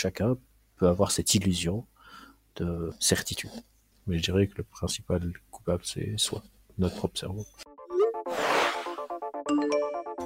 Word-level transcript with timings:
Chacun 0.00 0.36
peut 0.76 0.86
avoir 0.86 1.10
cette 1.10 1.34
illusion 1.34 1.84
de 2.54 2.92
certitude. 3.00 3.50
Mais 4.06 4.18
je 4.18 4.22
dirais 4.22 4.46
que 4.46 4.54
le 4.58 4.62
principal 4.62 5.32
coupable, 5.50 5.82
c'est 5.84 6.16
soi, 6.16 6.40
notre 6.78 6.94
propre 6.94 7.18
cerveau. 7.18 7.44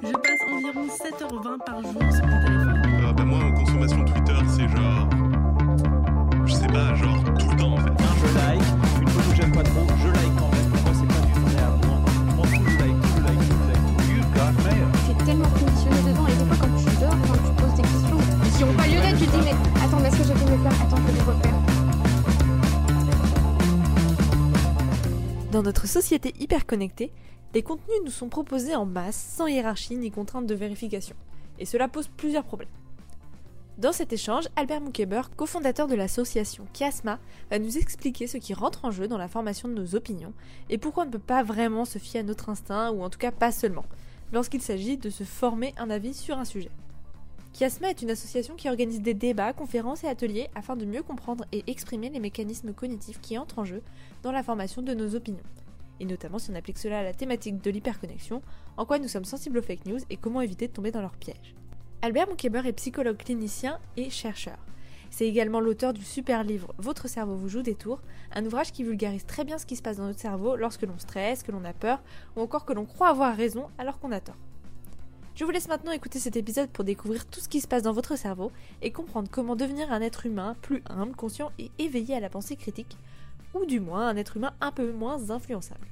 Je 0.03 0.13
passe 0.13 0.43
environ 0.51 0.87
7h20 0.87 1.65
par 1.65 1.83
jour 1.83 2.13
sur 2.13 2.27
mon 2.27 2.45
téléphone. 2.45 2.83
Euh, 3.03 3.13
bah, 3.15 3.25
moi, 3.25 3.39
en 3.39 3.53
consommation 3.55 4.05
Twitter, 4.05 4.39
c'est 4.47 4.69
genre. 4.69 5.09
Je 6.45 6.53
sais 6.53 6.67
pas, 6.67 6.95
genre 6.97 7.22
dis 19.33 19.41
mais 19.45 19.51
est-ce 20.07 20.17
que 20.19 20.25
j'ai 20.25 20.35
fait 20.35 20.51
mes 20.51 20.59
plans 20.59 20.71
Attends, 20.71 20.97
que 20.97 21.13
je. 21.13 21.23
Dans 25.51 25.63
notre 25.63 25.87
société 25.87 26.35
hyper 26.39 26.67
connectée, 26.67 27.13
des 27.53 27.63
contenus 27.63 28.01
nous 28.05 28.11
sont 28.11 28.29
proposés 28.29 28.75
en 28.75 28.87
masse, 28.87 29.35
sans 29.37 29.47
hiérarchie 29.47 29.97
ni 29.97 30.11
contrainte 30.11 30.47
de 30.47 30.55
vérification. 30.55 31.15
Et 31.59 31.67
cela 31.67 31.89
pose 31.89 32.09
plusieurs 32.09 32.45
problèmes. 32.45 32.71
Dans 33.79 33.93
cet 33.93 34.13
échange, 34.13 34.49
Albert 34.57 34.81
Moukeber, 34.81 35.23
cofondateur 35.37 35.89
de 35.89 35.95
l'association 35.95 36.67
Chiasma, 36.75 37.19
va 37.51 37.59
nous 37.59 37.79
expliquer 37.79 38.27
ce 38.27 38.37
qui 38.37 38.55
rentre 38.55 38.85
en 38.85 38.91
jeu 38.91 39.09
dans 39.09 39.19
la 39.19 39.29
formation 39.29 39.69
de 39.69 39.75
nos 39.75 39.95
opinions 39.95 40.35
et 40.69 40.79
pourquoi 40.79 41.05
on 41.05 41.07
ne 41.07 41.13
peut 41.13 41.19
pas 41.19 41.43
vraiment 41.43 41.85
se 41.85 41.99
fier 41.99 42.21
à 42.21 42.23
notre 42.23 42.49
instinct, 42.49 42.91
ou 42.91 43.03
en 43.03 43.11
tout 43.11 43.19
cas 43.19 43.31
pas 43.31 43.53
seulement, 43.53 43.85
lorsqu'il 44.33 44.63
s'agit 44.63 44.99
de 44.99 45.11
se 45.11 45.25
former 45.25 45.75
un 45.79 45.91
avis 45.91 46.15
sur 46.15 46.39
un 46.39 46.45
sujet. 46.45 46.71
Chiasma 47.53 47.91
est 47.91 48.01
une 48.01 48.11
association 48.11 48.55
qui 48.57 48.71
organise 48.71 49.03
des 49.03 49.13
débats, 49.13 49.53
conférences 49.53 50.05
et 50.05 50.09
ateliers 50.09 50.49
afin 50.55 50.75
de 50.75 50.87
mieux 50.87 51.03
comprendre 51.03 51.45
et 51.53 51.63
exprimer 51.67 52.09
les 52.09 52.19
mécanismes 52.19 52.73
cognitifs 52.73 53.21
qui 53.21 53.37
entrent 53.37 53.59
en 53.59 53.67
jeu 53.67 53.83
dans 54.23 54.33
la 54.33 54.43
formation 54.43 54.81
de 54.81 54.95
nos 54.95 55.15
opinions. 55.15 55.45
Et 56.01 56.07
notamment 56.07 56.39
si 56.39 56.51
on 56.51 56.55
applique 56.55 56.79
cela 56.79 57.01
à 57.01 57.03
la 57.03 57.13
thématique 57.13 57.61
de 57.61 57.71
l'hyperconnexion, 57.71 58.41
en 58.79 58.87
quoi 58.87 58.99
nous 58.99 59.07
sommes 59.07 59.27
sensibles 59.27 59.59
aux 59.59 59.63
fake 59.63 59.85
news 59.85 59.99
et 60.09 60.17
comment 60.17 60.41
éviter 60.41 60.67
de 60.67 60.73
tomber 60.73 60.93
dans 60.93 61.03
leur 61.03 61.15
piège. 61.17 61.55
Albert 62.01 62.27
Moukeber 62.29 62.67
est 62.67 62.73
psychologue 62.73 63.19
clinicien 63.19 63.79
et 63.99 64.09
chercheur. 64.09 64.57
C'est 65.11 65.29
également 65.29 65.61
l'auteur 65.61 65.93
du 65.93 66.03
super 66.03 66.45
livre 66.45 66.75
Votre 66.79 67.07
cerveau 67.07 67.37
vous 67.37 67.51
joue 67.51 67.61
des 67.61 67.75
tours, 67.75 68.01
un 68.35 68.47
ouvrage 68.47 68.73
qui 68.73 68.83
vulgarise 68.83 69.27
très 69.27 69.45
bien 69.45 69.59
ce 69.59 69.67
qui 69.67 69.77
se 69.77 69.83
passe 69.83 69.99
dans 69.99 70.07
notre 70.07 70.19
cerveau 70.19 70.57
lorsque 70.57 70.83
l'on 70.83 70.99
stresse, 70.99 71.43
que 71.43 71.53
l'on 71.53 71.67
a 71.67 71.75
peur, 71.75 72.03
ou 72.35 72.41
encore 72.41 72.65
que 72.65 72.73
l'on 72.73 72.87
croit 72.87 73.09
avoir 73.09 73.37
raison 73.37 73.67
alors 73.77 74.01
qu'on 74.01 74.11
a 74.11 74.21
tort. 74.21 74.39
Je 75.35 75.45
vous 75.45 75.51
laisse 75.51 75.69
maintenant 75.69 75.93
écouter 75.93 76.19
cet 76.19 76.37
épisode 76.37 76.71
pour 76.71 76.85
découvrir 76.85 77.27
tout 77.27 77.41
ce 77.41 77.49
qui 77.49 77.61
se 77.61 77.69
passe 77.69 77.83
dans 77.83 77.93
votre 77.93 78.17
cerveau 78.17 78.53
et 78.83 78.93
comprendre 78.93 79.29
comment 79.31 79.57
devenir 79.57 79.91
un 79.93 80.01
être 80.01 80.27
humain 80.27 80.57
plus 80.63 80.83
humble, 80.89 81.17
conscient 81.17 81.51
et 81.59 81.71
éveillé 81.79 82.15
à 82.15 82.21
la 82.21 82.29
pensée 82.29 82.57
critique, 82.57 82.97
ou 83.55 83.65
du 83.65 83.81
moins 83.81 84.09
un 84.09 84.17
être 84.17 84.37
humain 84.37 84.55
un 84.61 84.73
peu 84.73 84.93
moins 84.93 85.31
influençable. 85.31 85.87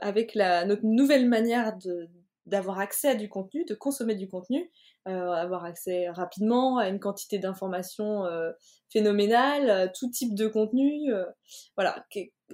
avec 0.00 0.34
notre 0.36 0.84
nouvelle 0.84 1.28
manière 1.28 1.76
d'avoir 2.46 2.78
accès 2.78 3.08
à 3.08 3.14
du 3.14 3.28
contenu, 3.28 3.64
de 3.64 3.74
consommer 3.74 4.14
du 4.14 4.28
contenu, 4.28 4.70
euh, 5.06 5.30
avoir 5.30 5.64
accès 5.64 6.08
rapidement 6.08 6.78
à 6.78 6.88
une 6.88 6.98
quantité 6.98 7.38
d'informations 7.38 8.24
euh, 8.24 8.52
phénoménale, 8.90 9.70
euh, 9.70 9.86
tout 9.94 10.10
type 10.10 10.34
de 10.34 10.46
contenu. 10.46 11.12
euh, 11.12 11.26
voilà. 11.76 12.04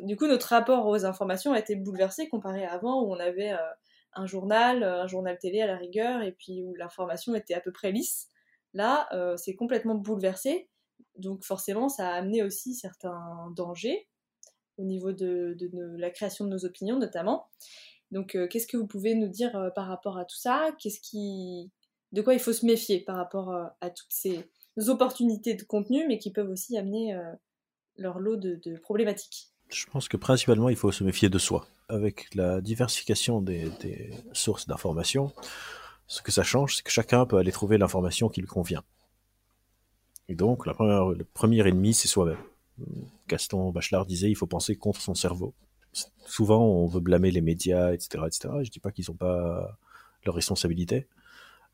Du 0.02 0.16
coup, 0.16 0.26
notre 0.26 0.48
rapport 0.48 0.86
aux 0.86 1.04
informations 1.04 1.52
a 1.52 1.58
été 1.58 1.76
bouleversé 1.76 2.28
comparé 2.28 2.64
à 2.64 2.72
avant 2.72 3.02
où 3.02 3.12
on 3.12 3.18
avait 3.18 3.52
euh, 3.52 3.70
un 4.14 4.26
journal, 4.26 4.82
euh, 4.82 5.02
un 5.02 5.06
journal 5.06 5.38
télé 5.38 5.60
à 5.62 5.66
la 5.66 5.76
rigueur, 5.76 6.22
et 6.22 6.32
puis 6.32 6.64
où 6.64 6.74
l'information 6.74 7.34
était 7.34 7.54
à 7.54 7.60
peu 7.60 7.70
près 7.70 7.92
lisse. 7.92 8.28
Là, 8.72 9.08
euh, 9.12 9.36
c'est 9.36 9.54
complètement 9.54 9.94
bouleversé. 9.94 10.68
Donc 11.16 11.44
forcément, 11.44 11.88
ça 11.88 12.08
a 12.08 12.14
amené 12.14 12.42
aussi 12.42 12.74
certains 12.74 13.52
dangers 13.56 14.08
au 14.78 14.82
niveau 14.82 15.12
de, 15.12 15.56
la 15.96 16.10
création 16.10 16.44
de 16.44 16.50
nos 16.50 16.64
opinions 16.64 16.98
notamment. 16.98 17.46
Donc, 18.10 18.36
qu'est-ce 18.50 18.66
que 18.66 18.76
vous 18.76 18.86
pouvez 18.86 19.14
nous 19.14 19.28
dire 19.28 19.70
par 19.74 19.86
rapport 19.86 20.18
à 20.18 20.24
tout 20.24 20.36
ça? 20.36 20.70
Qu'est-ce 20.78 21.00
qui, 21.00 21.70
de 22.12 22.22
quoi 22.22 22.34
il 22.34 22.40
faut 22.40 22.52
se 22.52 22.66
méfier 22.66 23.00
par 23.00 23.16
rapport 23.16 23.52
à 23.80 23.90
toutes 23.90 24.10
ces 24.10 24.44
opportunités 24.88 25.54
de 25.54 25.62
contenu, 25.62 26.06
mais 26.06 26.18
qui 26.18 26.32
peuvent 26.32 26.50
aussi 26.50 26.76
amener 26.76 27.16
leur 27.96 28.18
lot 28.18 28.36
de 28.36 28.76
problématiques? 28.78 29.53
Je 29.74 29.86
pense 29.86 30.08
que 30.08 30.16
principalement, 30.16 30.68
il 30.68 30.76
faut 30.76 30.92
se 30.92 31.02
méfier 31.02 31.28
de 31.28 31.38
soi. 31.38 31.66
Avec 31.88 32.32
la 32.34 32.60
diversification 32.60 33.42
des, 33.42 33.70
sources 34.32 34.68
d'information, 34.68 35.32
ce 36.06 36.22
que 36.22 36.30
ça 36.30 36.44
change, 36.44 36.76
c'est 36.76 36.82
que 36.84 36.92
chacun 36.92 37.26
peut 37.26 37.38
aller 37.38 37.50
trouver 37.50 37.76
l'information 37.76 38.28
qui 38.28 38.40
lui 38.40 38.46
convient. 38.46 38.84
Et 40.28 40.36
donc, 40.36 40.64
le 40.66 41.24
premier 41.24 41.66
ennemi, 41.66 41.92
c'est 41.92 42.06
soi-même. 42.06 42.38
Gaston 43.26 43.72
Bachelard 43.72 44.06
disait, 44.06 44.30
il 44.30 44.36
faut 44.36 44.46
penser 44.46 44.76
contre 44.76 45.00
son 45.00 45.14
cerveau. 45.14 45.54
Souvent, 46.24 46.64
on 46.64 46.86
veut 46.86 47.00
blâmer 47.00 47.32
les 47.32 47.40
médias, 47.40 47.92
etc., 47.92 48.24
etc. 48.26 48.54
Je 48.62 48.70
dis 48.70 48.80
pas 48.80 48.92
qu'ils 48.92 49.06
n'ont 49.08 49.16
pas 49.16 49.76
leur 50.24 50.36
responsabilité, 50.36 51.08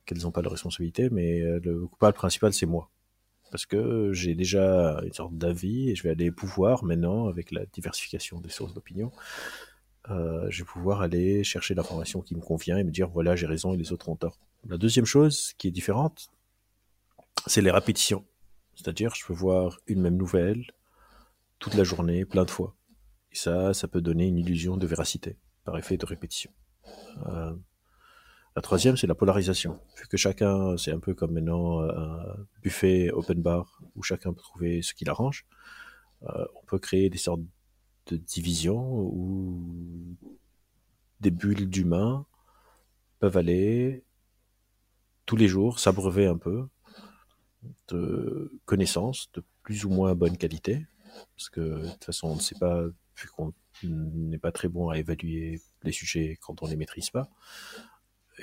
qu'elles 0.06 0.22
n'ont 0.22 0.32
pas 0.32 0.42
leur 0.42 0.52
responsabilité, 0.52 1.10
mais 1.10 1.40
euh, 1.40 1.60
le 1.62 1.86
coupable 1.86 2.14
principal, 2.14 2.52
c'est 2.54 2.66
moi 2.66 2.90
parce 3.50 3.66
que 3.66 4.12
j'ai 4.12 4.34
déjà 4.34 5.00
une 5.04 5.12
sorte 5.12 5.34
d'avis 5.36 5.90
et 5.90 5.94
je 5.94 6.02
vais 6.02 6.10
aller 6.10 6.30
pouvoir 6.30 6.84
maintenant, 6.84 7.28
avec 7.28 7.50
la 7.50 7.66
diversification 7.66 8.40
des 8.40 8.50
sources 8.50 8.74
d'opinion, 8.74 9.12
euh, 10.10 10.46
je 10.50 10.62
vais 10.62 10.66
pouvoir 10.66 11.02
aller 11.02 11.44
chercher 11.44 11.74
l'information 11.74 12.22
qui 12.22 12.34
me 12.34 12.40
convient 12.40 12.78
et 12.78 12.84
me 12.84 12.90
dire 12.90 13.08
voilà, 13.08 13.36
j'ai 13.36 13.46
raison 13.46 13.74
et 13.74 13.76
les 13.76 13.92
autres 13.92 14.08
ont 14.08 14.16
tort. 14.16 14.38
La 14.68 14.78
deuxième 14.78 15.04
chose 15.04 15.52
qui 15.58 15.68
est 15.68 15.70
différente, 15.70 16.30
c'est 17.46 17.62
les 17.62 17.70
répétitions. 17.70 18.24
C'est-à-dire, 18.74 19.14
je 19.14 19.26
peux 19.26 19.32
voir 19.32 19.78
une 19.86 20.00
même 20.00 20.16
nouvelle 20.16 20.64
toute 21.58 21.74
la 21.74 21.84
journée, 21.84 22.24
plein 22.24 22.44
de 22.44 22.50
fois. 22.50 22.74
Et 23.32 23.36
ça, 23.36 23.74
ça 23.74 23.88
peut 23.88 24.00
donner 24.00 24.26
une 24.26 24.38
illusion 24.38 24.76
de 24.76 24.86
véracité 24.86 25.36
par 25.64 25.76
effet 25.78 25.96
de 25.96 26.06
répétition. 26.06 26.50
Euh, 27.26 27.54
la 28.56 28.62
troisième, 28.62 28.96
c'est 28.96 29.06
la 29.06 29.14
polarisation. 29.14 29.80
Vu 29.96 30.08
que 30.08 30.16
chacun, 30.16 30.76
c'est 30.76 30.92
un 30.92 30.98
peu 30.98 31.14
comme 31.14 31.32
maintenant 31.32 31.82
euh, 31.82 31.90
un 31.92 32.46
buffet 32.62 33.10
open 33.10 33.40
bar 33.40 33.80
où 33.94 34.02
chacun 34.02 34.32
peut 34.32 34.42
trouver 34.42 34.82
ce 34.82 34.92
qui 34.94 35.04
l'arrange, 35.04 35.46
euh, 36.24 36.44
on 36.60 36.64
peut 36.64 36.78
créer 36.78 37.10
des 37.10 37.18
sortes 37.18 37.42
de 38.06 38.16
divisions 38.16 38.98
où 38.98 40.16
des 41.20 41.30
bulles 41.30 41.68
d'humains 41.68 42.26
peuvent 43.20 43.36
aller 43.36 44.02
tous 45.26 45.36
les 45.36 45.48
jours 45.48 45.78
s'abreuver 45.78 46.26
un 46.26 46.36
peu 46.36 46.66
de 47.88 48.50
connaissances 48.64 49.30
de 49.34 49.44
plus 49.62 49.84
ou 49.84 49.90
moins 49.90 50.14
bonne 50.14 50.36
qualité, 50.36 50.86
parce 51.36 51.50
que 51.50 51.60
de 51.60 51.90
toute 51.90 52.04
façon, 52.04 52.28
on 52.28 52.36
ne 52.36 52.40
sait 52.40 52.58
pas, 52.58 52.84
vu 52.84 53.28
qu'on 53.36 53.52
n'est 53.84 54.38
pas 54.38 54.52
très 54.52 54.68
bon 54.68 54.88
à 54.88 54.98
évaluer 54.98 55.60
les 55.82 55.92
sujets 55.92 56.38
quand 56.40 56.62
on 56.62 56.66
ne 56.66 56.70
les 56.70 56.76
maîtrise 56.76 57.10
pas, 57.10 57.28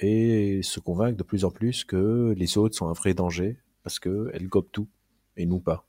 et 0.02 0.62
se 0.64 0.80
convaincre 0.80 1.18
de 1.18 1.24
plus 1.24 1.46
en 1.46 1.52
plus 1.52 1.84
que 1.84 2.34
les 2.38 2.58
autres 2.58 2.76
sont 2.76 2.88
un 2.88 2.94
vrai 2.94 3.14
danger, 3.14 3.58
parce 3.84 4.00
qu'elles 4.00 4.48
gobent 4.48 4.72
tout, 4.72 4.88
et 5.36 5.46
nous 5.46 5.60
pas. 5.60 5.88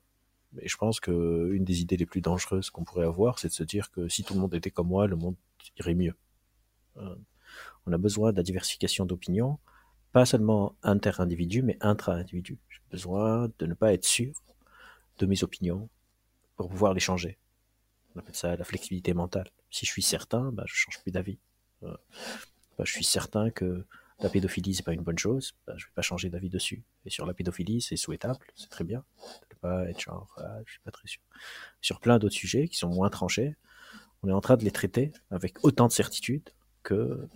Et 0.61 0.69
je 0.69 0.77
pense 0.77 1.01
que 1.01 1.51
une 1.53 1.65
des 1.65 1.83
idées 1.83 1.97
les 1.97 2.07
plus 2.07 2.21
dangereuses 2.21 2.71
qu'on 2.71 2.85
pourrait 2.85 3.07
avoir, 3.07 3.39
c'est 3.39 3.49
de 3.49 3.53
se 3.53 3.65
dire 3.65 3.91
que 3.91 4.09
si 4.09 4.25
tout 4.25 4.35
le 4.35 4.41
monde 4.41 4.55
était 4.55 4.71
comme 4.71 4.89
moi, 4.89 5.07
le 5.07 5.17
monde 5.17 5.37
irait 5.79 5.95
mieux. 5.95 6.15
Euh, 6.97 7.15
on 7.87 7.93
a 7.93 7.99
besoin 7.99 8.33
de 8.33 8.37
la 8.37 8.43
diversification 8.43 9.05
d'opinions, 9.05 9.59
pas 10.13 10.25
seulement 10.25 10.77
inter-individu, 10.83 11.63
mais 11.63 11.77
intra-individu. 11.81 12.59
J'ai 12.69 12.81
besoin 12.91 13.51
de 13.59 13.67
ne 13.67 13.75
pas 13.75 13.93
être 13.93 14.05
sûr 14.05 14.33
de 15.19 15.27
mes 15.27 15.43
opinions 15.45 15.89
pour 16.57 16.69
pouvoir 16.69 16.95
les 16.95 17.01
changer. 17.01 17.39
On 18.15 18.21
appelle 18.21 18.35
ça 18.35 18.57
la 18.57 18.65
flexibilité 18.65 19.13
mentale. 19.13 19.51
Si 19.71 19.87
je 19.87 19.91
suis 19.91 20.03
certain, 20.03 20.51
bah, 20.53 20.65
je 20.67 20.75
change 20.75 21.01
plus 21.03 21.13
d'avis. 21.13 21.39
Bah, 22.79 22.85
je 22.87 22.93
suis 22.93 23.05
certain 23.05 23.51
que 23.51 23.85
la 24.21 24.29
pédophilie 24.29 24.75
c'est 24.75 24.85
pas 24.85 24.93
une 24.93 25.03
bonne 25.03 25.19
chose, 25.19 25.55
bah, 25.67 25.75
je 25.77 25.87
vais 25.87 25.93
pas 25.95 26.03
changer 26.03 26.31
d'avis 26.31 26.49
dessus. 26.49 26.83
Et 27.05 27.11
sur 27.11 27.27
la 27.27 27.35
pédophilie, 27.35 27.81
c'est 27.81 27.97
souhaitable, 27.97 28.47
c'est 28.55 28.71
très 28.71 28.85
bien. 28.85 29.05
De 29.51 29.57
pas 29.57 29.89
être 29.89 30.01
genre, 30.01 30.35
ah, 30.39 30.59
suis 30.67 30.81
pas 30.81 30.91
très 30.91 31.09
sûr. 31.09 31.21
Sur 31.81 32.01
plein 32.01 32.19
d'autres 32.19 32.35
sujets 32.35 32.69
qui 32.69 32.77
sont 32.77 32.89
moins 32.89 33.11
tranchés, 33.11 33.57
on 34.23 34.29
est 34.29 34.33
en 34.33 34.41
train 34.41 34.57
de 34.57 34.65
les 34.65 34.71
traiter 34.71 35.13
avec 35.31 35.65
autant 35.65 35.87
de 35.87 35.93
certitude 35.93 36.51
que 36.83 37.29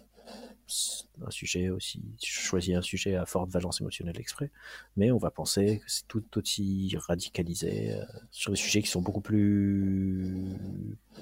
un 1.27 1.31
sujet 1.31 1.69
aussi, 1.69 2.03
je 2.23 2.41
choisis 2.41 2.75
un 2.75 2.83
sujet 2.83 3.17
à 3.17 3.27
forte 3.27 3.51
valence 3.51 3.81
émotionnelle 3.81 4.19
exprès, 4.19 4.51
mais 4.97 5.11
on 5.11 5.19
va 5.19 5.31
penser 5.31 5.81
que 5.85 5.91
c'est 5.91 6.07
tout 6.09 6.25
aussi 6.39 6.97
radicalisé 6.97 7.93
euh, 7.93 8.05
sur 8.31 8.53
des 8.53 8.57
sujets 8.57 8.81
qui 8.81 8.89
sont 8.89 9.03
beaucoup 9.03 9.21
plus 9.21 10.57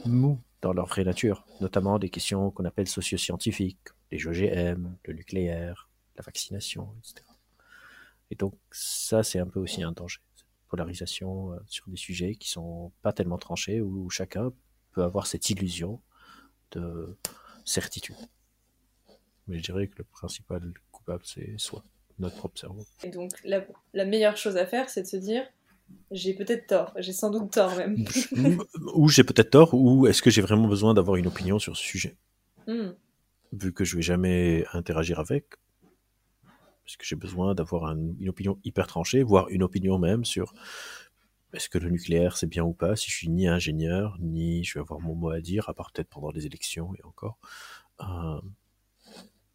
mous 0.05 0.39
dans 0.63 0.73
leur 0.73 0.87
vraie 0.87 1.05
nature, 1.05 1.47
notamment 1.61 1.99
des 1.99 2.11
questions 2.11 2.51
qu'on 2.51 2.65
appelle 2.65 2.87
socio-scientifiques, 2.87 3.89
les 4.11 4.27
OGM, 4.27 4.97
le 5.05 5.15
nucléaire, 5.15 5.89
la 6.17 6.23
vaccination, 6.23 6.95
etc. 6.99 7.27
Et 8.31 8.35
donc 8.35 8.55
ça, 8.71 9.23
c'est 9.23 9.39
un 9.39 9.47
peu 9.47 9.59
aussi 9.59 9.83
un 9.83 9.93
danger, 9.93 10.21
cette 10.37 10.47
polarisation 10.69 11.53
euh, 11.53 11.59
sur 11.67 11.89
des 11.89 11.97
sujets 11.97 12.35
qui 12.35 12.49
sont 12.51 12.93
pas 13.03 13.13
tellement 13.13 13.39
tranchés, 13.39 13.81
où 13.81 14.09
chacun 14.11 14.53
peut 14.93 15.03
avoir 15.03 15.27
cette 15.27 15.49
illusion 15.51 16.01
de 16.73 17.17
certitude. 17.65 18.17
Mais 19.49 19.59
je 19.59 19.63
dirais 19.63 19.89
que 19.89 19.99
le 19.99 20.05
principal 20.05 20.73
coupable 20.93 21.23
c'est 21.25 21.59
soi, 21.59 21.83
notre 22.19 22.37
propre 22.37 22.59
cerveau. 22.59 22.85
Et 23.03 23.09
donc, 23.09 23.33
la 23.45 24.05
meilleure 24.05 24.37
chose 24.37 24.57
à 24.57 24.67
faire, 24.67 24.91
c'est 24.91 25.03
de 25.03 25.07
se 25.07 25.17
dire 25.17 25.45
j'ai 26.11 26.35
peut-être 26.35 26.67
tort, 26.67 26.93
j'ai 26.99 27.13
sans 27.13 27.31
doute 27.31 27.53
tort 27.53 27.77
même. 27.77 28.05
ou 28.95 29.09
j'ai 29.09 29.25
peut-être 29.25 29.51
tort, 29.51 29.75
ou 29.75 30.07
est-ce 30.07 30.23
que 30.23 30.31
j'ai 30.31 30.43
vraiment 30.43 30.69
besoin 30.69 30.95
d'avoir 30.95 31.17
une 31.17 31.27
opinion 31.27 31.59
sur 31.59 31.77
ce 31.77 31.83
sujet? 31.83 32.17
Hmm. 32.67 32.91
Vu 33.53 33.73
que 33.73 33.85
je 33.85 33.97
vais 33.97 34.03
jamais 34.03 34.65
interagir 34.73 35.19
avec, 35.21 35.47
est-ce 36.87 36.97
que 36.97 37.05
j'ai 37.05 37.17
besoin 37.17 37.55
d'avoir 37.55 37.85
un- 37.87 38.15
une 38.19 38.29
opinion 38.29 38.59
hyper 38.65 38.87
tranchée, 38.87 39.23
voire 39.23 39.49
une 39.49 39.63
opinion 39.63 39.99
même 39.99 40.25
sur 40.25 40.53
est-ce 41.53 41.69
que 41.69 41.79
le 41.79 41.91
nucléaire 41.91 42.37
c'est 42.37 42.47
bien 42.47 42.65
ou 42.65 42.73
pas, 42.73 42.97
si 42.97 43.11
je 43.11 43.17
suis 43.17 43.29
ni 43.29 43.49
ingénieur, 43.49 44.17
ni 44.21 44.65
je 44.65 44.75
vais 44.75 44.81
avoir 44.81 45.01
mon 45.01 45.15
mot 45.15 45.31
à 45.31 45.41
dire, 45.41 45.69
à 45.69 45.75
part 45.75 45.93
peut-être 45.93 46.09
pendant 46.09 46.31
les 46.31 46.47
élections 46.47 46.95
et 46.95 47.05
encore, 47.05 47.39
euh, 48.01 48.41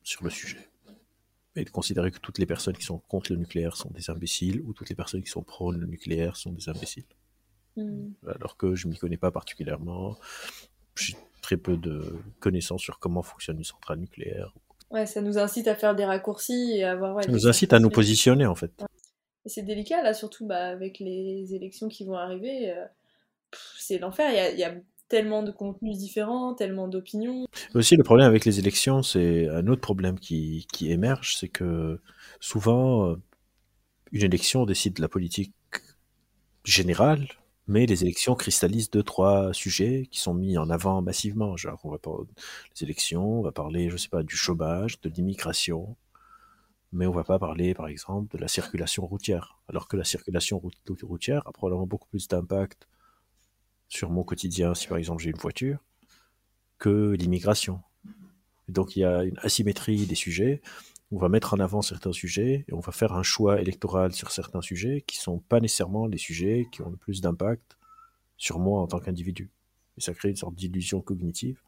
sur 0.03 0.23
le 0.23 0.29
sujet. 0.29 0.69
Et 1.55 1.63
de 1.63 1.69
considérer 1.69 2.11
que 2.11 2.19
toutes 2.19 2.37
les 2.37 2.45
personnes 2.45 2.75
qui 2.75 2.83
sont 2.83 2.97
contre 2.97 3.31
le 3.31 3.37
nucléaire 3.37 3.77
sont 3.77 3.89
des 3.89 4.09
imbéciles, 4.09 4.61
ou 4.65 4.73
toutes 4.73 4.89
les 4.89 4.95
personnes 4.95 5.23
qui 5.23 5.29
sont 5.29 5.43
pro 5.43 5.71
le 5.71 5.85
nucléaire 5.85 6.35
sont 6.35 6.51
des 6.51 6.67
imbéciles. 6.67 7.05
Hmm. 7.77 8.11
Alors 8.27 8.57
que 8.57 8.75
je 8.75 8.87
m'y 8.87 8.97
connais 8.97 9.17
pas 9.17 9.31
particulièrement, 9.31 10.17
j'ai 10.95 11.15
très 11.41 11.57
peu 11.57 11.77
de 11.77 12.15
connaissances 12.39 12.81
sur 12.81 12.99
comment 12.99 13.21
fonctionne 13.21 13.57
une 13.57 13.63
centrale 13.63 13.99
nucléaire. 13.99 14.53
Ouais, 14.91 15.05
ça 15.05 15.21
nous 15.21 15.37
incite 15.37 15.67
à 15.67 15.75
faire 15.75 15.95
des 15.95 16.05
raccourcis 16.05 16.73
et 16.77 16.83
à 16.83 16.91
avoir. 16.91 17.15
ouais, 17.15 17.23
Ça 17.23 17.31
nous 17.31 17.47
incite 17.47 17.73
à 17.73 17.79
nous 17.79 17.89
positionner 17.89 18.45
en 18.45 18.55
fait. 18.55 18.71
Et 19.45 19.49
c'est 19.49 19.63
délicat 19.63 20.01
là, 20.01 20.13
surtout 20.13 20.45
bah, 20.45 20.67
avec 20.67 20.99
les 20.99 21.53
élections 21.53 21.87
qui 21.87 22.03
vont 22.05 22.15
arriver. 22.15 22.71
euh, 22.71 22.85
c'est 23.77 23.97
l'enfer. 23.97 24.31
Il 24.31 24.35
y 24.35 24.39
a, 24.39 24.51
il 24.51 24.59
y 24.59 24.63
a 24.63 24.75
tellement 25.07 25.43
de 25.43 25.51
contenus 25.51 25.97
différents, 25.97 26.53
tellement 26.53 26.87
d'opinions. 26.87 27.45
Aussi, 27.73 27.95
le 27.95 28.03
problème 28.03 28.27
avec 28.27 28.45
les 28.45 28.59
élections, 28.59 29.03
c'est 29.03 29.47
un 29.49 29.67
autre 29.67 29.81
problème 29.81 30.19
qui, 30.19 30.67
qui 30.71 30.91
émerge, 30.91 31.37
c'est 31.37 31.49
que 31.49 31.99
souvent, 32.39 33.09
euh, 33.09 33.15
une 34.11 34.23
élection 34.23 34.65
décide 34.65 34.95
de 34.95 35.01
la 35.01 35.07
politique 35.07 35.53
générale, 36.63 37.27
mais 37.67 37.85
les 37.85 38.03
élections 38.03 38.35
cristallisent 38.35 38.89
deux, 38.89 39.03
trois 39.03 39.53
sujets 39.53 40.07
qui 40.11 40.19
sont 40.19 40.33
mis 40.33 40.57
en 40.57 40.69
avant 40.69 41.01
massivement. 41.01 41.57
Genre, 41.57 41.79
on 41.83 41.91
va 41.91 41.97
parler 41.97 42.25
des 42.75 42.83
élections, 42.83 43.39
on 43.39 43.41
va 43.41 43.51
parler, 43.51 43.89
je 43.89 43.97
sais 43.97 44.09
pas, 44.09 44.23
du 44.23 44.35
chômage, 44.35 45.01
de 45.01 45.09
l'immigration, 45.09 45.95
mais 46.91 47.05
on 47.07 47.11
va 47.11 47.23
pas 47.23 47.39
parler, 47.39 47.73
par 47.73 47.87
exemple, 47.87 48.35
de 48.35 48.41
la 48.41 48.47
circulation 48.47 49.05
routière. 49.05 49.59
Alors 49.67 49.87
que 49.87 49.97
la 49.97 50.03
circulation 50.03 50.59
rout- 50.59 50.71
routière 51.03 51.41
a 51.47 51.51
probablement 51.51 51.87
beaucoup 51.87 52.07
plus 52.07 52.27
d'impact 52.27 52.87
sur 53.87 54.09
mon 54.09 54.23
quotidien, 54.23 54.73
si 54.73 54.87
par 54.87 54.97
exemple 54.97 55.23
j'ai 55.23 55.29
une 55.29 55.37
voiture, 55.37 55.83
que 56.77 57.11
l'immigration. 57.11 57.81
Donc 58.67 58.95
il 58.95 59.01
y 59.01 59.05
a 59.05 59.23
une 59.23 59.37
asymétrie 59.39 60.05
des 60.05 60.15
sujets. 60.15 60.61
On 61.11 61.17
va 61.17 61.29
mettre 61.29 61.53
en 61.53 61.59
avant 61.59 61.81
certains 61.81 62.11
sujets 62.11 62.65
et 62.67 62.73
on 62.73 62.79
va 62.79 62.91
faire 62.91 63.13
un 63.13 63.23
choix 63.23 63.61
électoral 63.61 64.11
sur 64.11 64.31
certains 64.31 64.61
sujets 64.61 65.03
qui 65.05 65.17
sont 65.17 65.39
pas 65.39 65.59
nécessairement 65.59 66.07
les 66.07 66.17
sujets 66.17 66.67
qui 66.71 66.81
ont 66.81 66.89
le 66.89 66.97
plus 66.97 67.21
d'impact 67.21 67.77
sur 68.37 68.59
moi 68.59 68.81
en 68.81 68.87
tant 68.87 68.99
qu'individu. 68.99 69.51
Et 69.97 70.01
ça 70.01 70.13
crée 70.13 70.29
une 70.29 70.35
sorte 70.35 70.55
d'illusion 70.55 71.01
cognitive. 71.01 71.61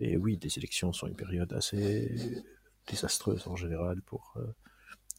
Et 0.00 0.16
oui, 0.16 0.38
les 0.42 0.58
élections 0.58 0.92
sont 0.92 1.06
une 1.06 1.14
période 1.14 1.52
assez 1.52 2.42
désastreuse 2.88 3.46
en 3.46 3.54
général 3.54 4.02
pour 4.02 4.34
euh, 4.36 4.46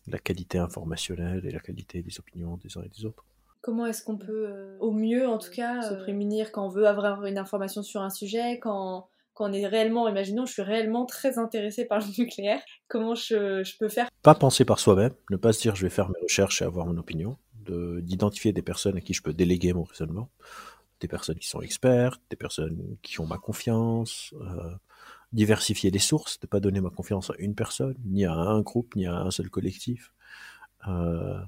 la 0.08 0.20
qualité 0.20 0.58
informationnelle 0.58 1.46
et 1.46 1.52
la 1.52 1.60
qualité 1.60 2.02
des 2.02 2.20
opinions 2.20 2.58
des 2.58 2.78
uns 2.78 2.84
et 2.84 2.90
des 2.90 3.06
autres. 3.06 3.26
Comment 3.66 3.88
est-ce 3.88 4.04
qu'on 4.04 4.16
peut, 4.16 4.48
euh, 4.48 4.78
au 4.80 4.92
mieux 4.92 5.28
en 5.28 5.40
tout 5.40 5.50
cas, 5.50 5.82
se 5.82 5.96
prémunir 5.96 6.52
quand 6.52 6.68
on 6.68 6.70
veut 6.70 6.86
avoir 6.86 7.26
une 7.26 7.40
information 7.40 7.82
sur 7.82 8.04
un 8.04 8.12
sujet, 8.12 8.60
quand, 8.60 9.10
quand 9.34 9.50
on 9.50 9.54
est 9.54 9.66
réellement, 9.66 10.08
imaginons, 10.08 10.46
je 10.46 10.54
suis 10.54 10.62
réellement 10.62 11.08
très 11.08 11.40
intéressée 11.40 11.86
par 11.86 11.98
le 11.98 12.06
nucléaire, 12.20 12.62
comment 12.88 13.16
je, 13.16 13.64
je 13.64 13.76
peux 13.80 13.90
faire 13.90 14.08
Pas 14.22 14.36
penser 14.36 14.66
par 14.66 14.78
soi-même, 14.78 15.14
ne 15.32 15.38
pas 15.38 15.52
se 15.52 15.62
dire 15.62 15.76
je 15.76 15.82
vais 15.82 15.90
faire 15.90 16.10
mes 16.10 16.22
recherches 16.22 16.62
et 16.62 16.66
avoir 16.66 16.86
mon 16.86 16.96
opinion, 16.98 17.40
de- 17.66 18.02
d'identifier 18.02 18.54
des 18.54 18.62
personnes 18.62 18.98
à 18.98 19.02
qui 19.02 19.16
je 19.16 19.24
peux 19.24 19.34
déléguer 19.34 19.74
mon 19.74 19.84
raisonnement, 19.84 20.30
des 21.00 21.08
personnes 21.08 21.40
qui 21.40 21.48
sont 21.48 21.62
expertes, 21.62 22.22
des 22.30 22.36
personnes 22.36 22.98
qui 23.02 23.20
ont 23.20 23.26
ma 23.26 23.40
confiance, 23.40 24.32
euh, 24.42 24.76
diversifier 25.34 25.90
les 25.90 25.98
sources, 25.98 26.40
de 26.40 26.46
pas 26.46 26.60
donner 26.60 26.82
ma 26.82 26.92
confiance 26.92 27.32
à 27.32 27.34
une 27.40 27.56
personne, 27.56 27.96
ni 28.06 28.26
à 28.26 28.34
un 28.34 28.62
groupe, 28.62 28.96
ni 28.96 29.08
à 29.08 29.16
un 29.16 29.32
seul 29.32 29.50
collectif. 29.50 30.14
Euh, 30.88 31.40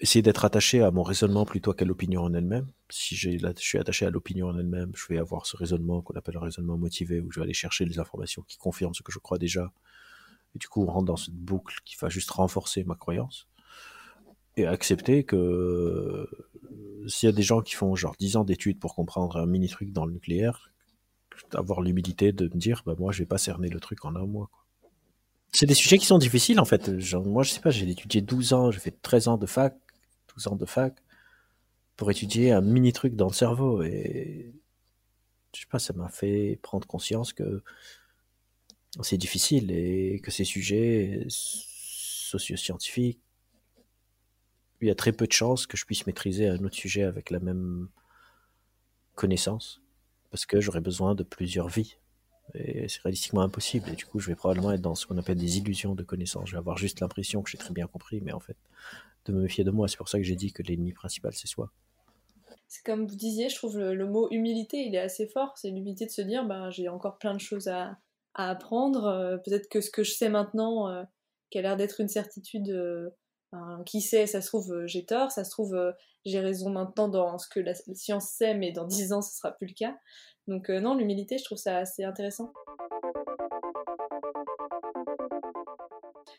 essayer 0.00 0.22
d'être 0.22 0.44
attaché 0.44 0.82
à 0.82 0.90
mon 0.90 1.02
raisonnement 1.02 1.44
plutôt 1.44 1.72
qu'à 1.74 1.84
l'opinion 1.84 2.22
en 2.22 2.34
elle-même. 2.34 2.66
Si 2.88 3.14
je 3.14 3.30
suis 3.58 3.78
attaché 3.78 4.06
à 4.06 4.10
l'opinion 4.10 4.48
en 4.48 4.58
elle-même, 4.58 4.92
je 4.94 5.06
vais 5.08 5.18
avoir 5.18 5.46
ce 5.46 5.56
raisonnement 5.56 6.00
qu'on 6.02 6.14
appelle 6.14 6.36
un 6.38 6.40
raisonnement 6.40 6.78
motivé, 6.78 7.20
où 7.20 7.30
je 7.30 7.40
vais 7.40 7.44
aller 7.44 7.54
chercher 7.54 7.84
des 7.84 7.98
informations 7.98 8.42
qui 8.48 8.56
confirment 8.56 8.94
ce 8.94 9.02
que 9.02 9.12
je 9.12 9.18
crois 9.18 9.38
déjà. 9.38 9.72
Et 10.56 10.58
du 10.58 10.68
coup, 10.68 10.82
on 10.82 10.86
rentre 10.86 11.04
dans 11.04 11.16
cette 11.16 11.34
boucle 11.34 11.76
qui 11.84 11.96
va 12.00 12.08
juste 12.08 12.30
renforcer 12.30 12.82
ma 12.84 12.94
croyance. 12.94 13.46
Et 14.56 14.66
accepter 14.66 15.22
que 15.22 16.28
s'il 17.06 17.28
y 17.28 17.32
a 17.32 17.34
des 17.34 17.42
gens 17.42 17.60
qui 17.60 17.74
font 17.74 17.94
genre 17.94 18.16
10 18.18 18.36
ans 18.36 18.44
d'études 18.44 18.80
pour 18.80 18.94
comprendre 18.94 19.36
un 19.36 19.46
mini 19.46 19.68
truc 19.68 19.92
dans 19.92 20.06
le 20.06 20.12
nucléaire, 20.12 20.72
avoir 21.54 21.80
l'humilité 21.82 22.32
de 22.32 22.44
me 22.44 22.58
dire, 22.58 22.82
bah 22.84 22.94
moi, 22.98 23.12
je 23.12 23.20
vais 23.20 23.26
pas 23.26 23.38
cerner 23.38 23.68
le 23.68 23.80
truc 23.80 24.04
en 24.04 24.16
un 24.16 24.26
mois. 24.26 24.50
C'est 25.52 25.66
des 25.66 25.74
sujets 25.74 25.98
qui 25.98 26.06
sont 26.06 26.18
difficiles 26.18 26.60
en 26.60 26.64
fait. 26.64 26.90
Moi, 27.24 27.42
je 27.42 27.50
sais 27.50 27.60
pas, 27.60 27.70
j'ai 27.70 27.88
étudié 27.88 28.22
12 28.22 28.52
ans, 28.52 28.70
j'ai 28.70 28.80
fait 28.80 28.94
13 29.02 29.28
ans 29.28 29.36
de 29.36 29.46
fac, 29.46 29.76
12 30.40 30.52
ans 30.52 30.56
de 30.56 30.66
fac 30.66 30.94
pour 31.96 32.10
étudier 32.10 32.52
un 32.52 32.62
mini 32.62 32.92
truc 32.92 33.14
dans 33.14 33.28
le 33.28 33.34
cerveau. 33.34 33.82
Et 33.82 34.54
je 35.54 35.60
sais 35.60 35.66
pas, 35.66 35.78
ça 35.78 35.92
m'a 35.92 36.08
fait 36.08 36.58
prendre 36.62 36.86
conscience 36.86 37.32
que 37.32 37.62
c'est 39.02 39.18
difficile 39.18 39.70
et 39.70 40.20
que 40.22 40.30
ces 40.30 40.44
sujets 40.44 41.26
socio-scientifiques, 41.28 43.20
il 44.80 44.88
y 44.88 44.90
a 44.90 44.94
très 44.94 45.12
peu 45.12 45.26
de 45.26 45.32
chances 45.32 45.66
que 45.66 45.76
je 45.76 45.84
puisse 45.84 46.06
maîtriser 46.06 46.48
un 46.48 46.64
autre 46.64 46.74
sujet 46.74 47.02
avec 47.02 47.30
la 47.30 47.38
même 47.38 47.88
connaissance 49.14 49.82
parce 50.30 50.46
que 50.46 50.60
j'aurais 50.60 50.80
besoin 50.80 51.14
de 51.14 51.22
plusieurs 51.22 51.68
vies. 51.68 51.98
Et 52.54 52.88
c'est 52.88 53.00
réalistiquement 53.02 53.42
impossible. 53.42 53.88
Et 53.90 53.96
du 53.96 54.06
coup, 54.06 54.18
je 54.18 54.28
vais 54.28 54.34
probablement 54.34 54.72
être 54.72 54.80
dans 54.80 54.94
ce 54.94 55.06
qu'on 55.06 55.18
appelle 55.18 55.38
des 55.38 55.58
illusions 55.58 55.94
de 55.94 56.02
connaissance. 56.02 56.48
Je 56.48 56.52
vais 56.52 56.58
avoir 56.58 56.78
juste 56.78 57.00
l'impression 57.00 57.42
que 57.42 57.50
j'ai 57.50 57.58
très 57.58 57.72
bien 57.72 57.86
compris, 57.86 58.20
mais 58.20 58.32
en 58.32 58.40
fait, 58.40 58.56
de 59.26 59.32
me 59.32 59.42
méfier 59.42 59.64
de 59.64 59.70
moi. 59.70 59.88
C'est 59.88 59.96
pour 59.96 60.08
ça 60.08 60.18
que 60.18 60.24
j'ai 60.24 60.36
dit 60.36 60.52
que 60.52 60.62
l'ennemi 60.62 60.92
principal, 60.92 61.32
c'est 61.34 61.46
soi. 61.46 61.70
C'est 62.68 62.84
comme 62.84 63.06
vous 63.06 63.16
disiez, 63.16 63.48
je 63.48 63.56
trouve 63.56 63.78
le, 63.78 64.06
mot 64.06 64.28
humilité, 64.30 64.78
il 64.78 64.94
est 64.94 65.00
assez 65.00 65.26
fort. 65.26 65.52
C'est 65.56 65.70
l'humilité 65.70 66.06
de 66.06 66.10
se 66.10 66.22
dire, 66.22 66.44
ben, 66.44 66.70
j'ai 66.70 66.88
encore 66.88 67.18
plein 67.18 67.34
de 67.34 67.40
choses 67.40 67.68
à, 67.68 67.98
à 68.34 68.50
apprendre. 68.50 69.06
Euh, 69.06 69.36
Peut-être 69.38 69.68
que 69.68 69.80
ce 69.80 69.90
que 69.90 70.04
je 70.04 70.12
sais 70.12 70.28
maintenant, 70.28 70.88
euh, 70.88 71.02
qui 71.50 71.58
a 71.58 71.62
l'air 71.62 71.76
d'être 71.76 72.00
une 72.00 72.08
certitude, 72.08 72.70
euh, 72.70 73.10
qui 73.84 74.00
sait, 74.00 74.26
ça 74.26 74.40
se 74.40 74.46
trouve, 74.46 74.72
euh, 74.72 74.86
j'ai 74.86 75.04
tort, 75.04 75.30
ça 75.30 75.44
se 75.44 75.50
trouve, 75.50 75.74
euh, 75.74 75.92
j'ai 76.24 76.40
raison 76.40 76.70
maintenant 76.70 77.08
dans 77.08 77.38
ce 77.38 77.48
que 77.48 77.60
la, 77.60 77.74
science 77.74 78.30
sait, 78.30 78.54
mais 78.54 78.72
dans 78.72 78.84
dix 78.84 79.12
ans, 79.12 79.22
ce 79.22 79.36
sera 79.36 79.52
plus 79.52 79.66
le 79.66 79.74
cas. 79.74 79.96
Donc 80.46 80.70
euh, 80.70 80.80
non, 80.80 80.94
l'humilité, 80.94 81.38
je 81.38 81.44
trouve 81.44 81.58
ça 81.58 81.78
assez 81.78 82.04
intéressant. 82.04 82.52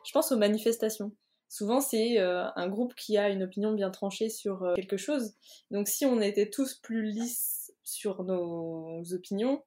Je 0.06 0.12
pense 0.14 0.32
aux 0.32 0.38
manifestations. 0.38 1.12
Souvent, 1.48 1.82
c'est 1.82 2.18
un 2.18 2.70
groupe 2.70 2.96
qui 2.96 3.18
a 3.18 3.30
une 3.30 3.44
opinion 3.44 3.74
bien 3.74 3.92
tranchée 3.92 4.30
sur 4.30 4.72
quelque 4.76 4.96
chose. 4.96 5.34
Donc, 5.70 5.90
si 5.90 6.06
on 6.06 6.22
était 6.22 6.50
tous 6.50 6.76
plus 6.76 7.04
lisses 7.04 7.74
sur 7.84 8.24
nos 8.24 9.02
opinions, 9.12 9.62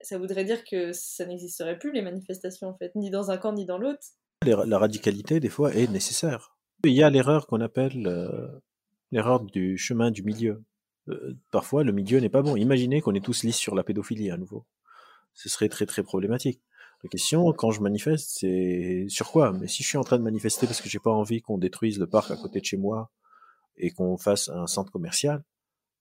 ça 0.00 0.16
voudrait 0.16 0.44
dire 0.44 0.64
que 0.64 0.92
ça 0.92 1.26
n'existerait 1.26 1.78
plus 1.78 1.92
les 1.92 2.00
manifestations, 2.00 2.68
en 2.68 2.76
fait, 2.78 2.94
ni 2.94 3.10
dans 3.10 3.30
un 3.30 3.36
camp 3.36 3.52
ni 3.52 3.66
dans 3.66 3.76
l'autre. 3.76 4.00
La 4.46 4.78
radicalité, 4.78 5.40
des 5.40 5.50
fois, 5.50 5.74
est 5.74 5.90
nécessaire. 5.90 6.53
Il 6.84 6.92
y 6.92 7.02
a 7.02 7.08
l'erreur 7.08 7.46
qu'on 7.46 7.60
appelle 7.60 8.06
euh, 8.06 8.48
l'erreur 9.10 9.40
du 9.40 9.78
chemin 9.78 10.10
du 10.10 10.22
milieu. 10.22 10.62
Euh, 11.08 11.34
parfois, 11.50 11.82
le 11.82 11.92
milieu 11.92 12.20
n'est 12.20 12.28
pas 12.28 12.42
bon. 12.42 12.56
Imaginez 12.56 13.00
qu'on 13.00 13.14
est 13.14 13.24
tous 13.24 13.42
lisses 13.42 13.56
sur 13.56 13.74
la 13.74 13.82
pédophilie 13.82 14.30
à 14.30 14.36
nouveau. 14.36 14.66
Ce 15.32 15.48
serait 15.48 15.68
très 15.68 15.86
très 15.86 16.02
problématique. 16.02 16.60
La 17.02 17.08
question, 17.08 17.52
quand 17.52 17.70
je 17.70 17.80
manifeste, 17.80 18.38
c'est 18.38 19.06
sur 19.08 19.30
quoi? 19.30 19.52
Mais 19.52 19.66
si 19.66 19.82
je 19.82 19.88
suis 19.88 19.98
en 19.98 20.04
train 20.04 20.18
de 20.18 20.22
manifester 20.22 20.66
parce 20.66 20.80
que 20.80 20.88
j'ai 20.88 20.98
pas 20.98 21.10
envie 21.10 21.40
qu'on 21.40 21.58
détruise 21.58 21.98
le 21.98 22.06
parc 22.06 22.30
à 22.30 22.36
côté 22.36 22.60
de 22.60 22.64
chez 22.64 22.76
moi 22.76 23.10
et 23.76 23.90
qu'on 23.90 24.16
fasse 24.16 24.48
un 24.48 24.66
centre 24.66 24.92
commercial, 24.92 25.42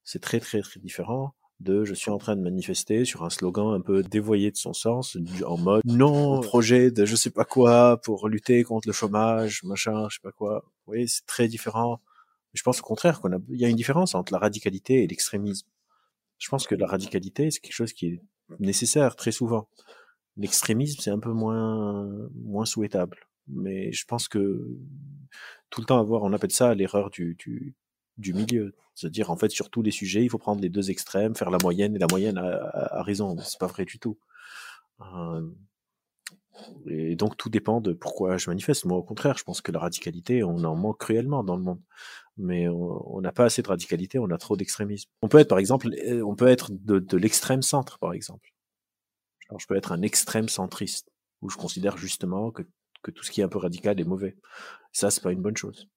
c'est 0.04 0.22
très 0.22 0.40
très 0.40 0.62
très 0.62 0.80
différent 0.80 1.34
de 1.60 1.86
je 1.86 1.94
suis 1.94 2.12
en 2.12 2.18
train 2.18 2.36
de 2.36 2.42
manifester 2.42 3.06
sur 3.06 3.24
un 3.24 3.30
slogan 3.30 3.74
un 3.74 3.82
peu 3.82 4.04
dévoyé 4.04 4.52
de 4.52 4.58
son 4.58 4.74
sens, 4.74 5.18
en 5.46 5.58
mode 5.58 5.82
non 5.86 6.42
projet 6.42 6.92
de 6.92 7.06
je 7.06 7.16
sais 7.16 7.30
pas 7.30 7.46
quoi 7.46 8.02
pour 8.02 8.28
lutter 8.28 8.64
contre 8.64 8.88
le 8.88 8.94
chômage, 8.94 9.64
machin, 9.64 10.08
je 10.10 10.16
sais 10.16 10.22
pas 10.22 10.32
quoi. 10.32 10.64
Vous 10.66 10.94
voyez, 10.94 11.08
c'est 11.08 11.26
très 11.26 11.48
différent. 11.48 12.02
Je 12.54 12.62
pense 12.64 12.80
au 12.80 12.84
contraire 12.84 13.22
qu'on 13.22 13.34
a, 13.34 13.40
il 13.50 13.60
y 13.60 13.66
a 13.66 13.70
une 13.70 13.76
différence 13.76 14.16
entre 14.16 14.34
la 14.34 14.40
radicalité 14.40 15.04
et 15.04 15.08
l'extrémisme. 15.08 15.68
Je 16.40 16.50
pense 16.50 16.68
que 16.68 16.76
la 16.76 16.88
radicalité, 16.88 17.50
c'est 17.52 17.60
quelque 17.60 17.74
chose 17.74 17.94
qui 17.94 18.08
est 18.08 18.22
nécessaire 18.60 19.16
très 19.16 19.32
souvent. 19.32 19.70
L'extrémisme, 20.38 21.00
c'est 21.02 21.12
un 21.12 21.20
peu 21.20 21.32
moins, 21.32 22.10
moins 22.36 22.66
souhaitable. 22.66 23.18
Mais 23.48 23.92
je 23.92 24.06
pense 24.06 24.28
que 24.28 24.68
tout 25.70 25.82
le 25.82 25.86
temps 25.86 26.00
avoir, 26.00 26.24
on 26.24 26.34
appelle 26.34 26.52
ça 26.52 26.74
l'erreur 26.76 27.10
du, 27.10 27.36
du, 27.36 27.76
du 28.18 28.34
milieu. 28.34 28.76
C'est-à-dire, 28.96 29.32
en 29.32 29.38
fait, 29.38 29.50
sur 29.50 29.70
tous 29.70 29.82
les 29.82 29.92
sujets, 29.92 30.24
il 30.24 30.30
faut 30.30 30.38
prendre 30.38 30.62
les 30.62 30.70
deux 30.70 30.92
extrêmes, 30.92 31.36
faire 31.36 31.50
la 31.50 31.58
moyenne, 31.62 31.96
et 31.96 32.00
la 32.00 32.08
moyenne 32.10 32.38
a, 32.38 33.02
raison. 33.04 33.38
C'est 33.40 33.60
pas 33.60 33.68
vrai 33.68 33.86
du 33.86 34.00
tout. 34.00 34.18
Euh, 35.02 35.48
Et 36.88 37.16
donc 37.16 37.36
tout 37.38 37.50
dépend 37.50 37.82
de 37.82 37.94
pourquoi 37.94 38.38
je 38.38 38.50
manifeste. 38.50 38.86
Moi, 38.86 38.98
au 38.98 39.04
contraire, 39.04 39.38
je 39.38 39.44
pense 39.44 39.62
que 39.62 39.72
la 39.72 39.80
radicalité, 39.80 40.44
on 40.44 40.64
en 40.64 40.76
manque 40.76 41.00
cruellement 41.00 41.44
dans 41.44 41.56
le 41.56 41.64
monde. 41.64 41.82
Mais 42.38 42.68
on 42.68 43.16
on 43.16 43.22
n'a 43.22 43.32
pas 43.32 43.46
assez 43.46 43.62
de 43.62 43.68
radicalité, 43.68 44.20
on 44.20 44.30
a 44.30 44.38
trop 44.38 44.56
d'extrémisme. 44.58 45.10
On 45.22 45.28
peut 45.28 45.40
être, 45.40 45.50
par 45.50 45.60
exemple, 45.60 45.90
euh, 46.08 46.24
on 46.24 46.36
peut 46.36 46.48
être 46.48 46.72
de, 46.72 47.00
de 47.00 47.18
l'extrême 47.18 47.62
centre, 47.62 48.00
par 48.00 48.14
exemple. 48.14 48.52
Alors, 49.50 49.60
je 49.60 49.68
peux 49.68 49.76
être 49.76 49.92
un 49.92 50.02
extrême 50.02 50.50
centriste, 50.50 51.12
où 51.42 51.50
je 51.50 51.58
considère 51.58 51.98
justement 51.98 52.52
que, 52.52 52.64
que 53.02 53.12
tout 53.12 53.24
ce 53.24 53.32
qui 53.32 53.42
est 53.42 53.44
un 53.44 53.50
peu 53.50 53.60
radical 53.60 54.00
est 54.00 54.06
mauvais. 54.06 54.36
Ça, 54.92 55.12
c'est 55.12 55.22
pas 55.22 55.32
une 55.32 55.42
bonne 55.42 55.58
chose. 55.58 55.90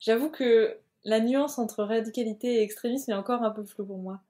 J'avoue 0.00 0.30
que 0.30 0.78
la 1.04 1.20
nuance 1.20 1.58
entre 1.58 1.84
radicalité 1.84 2.54
et 2.56 2.62
extrémisme 2.62 3.10
est 3.10 3.14
encore 3.14 3.42
un 3.42 3.50
peu 3.50 3.64
floue 3.64 3.86
pour 3.86 3.98
moi. 3.98 4.20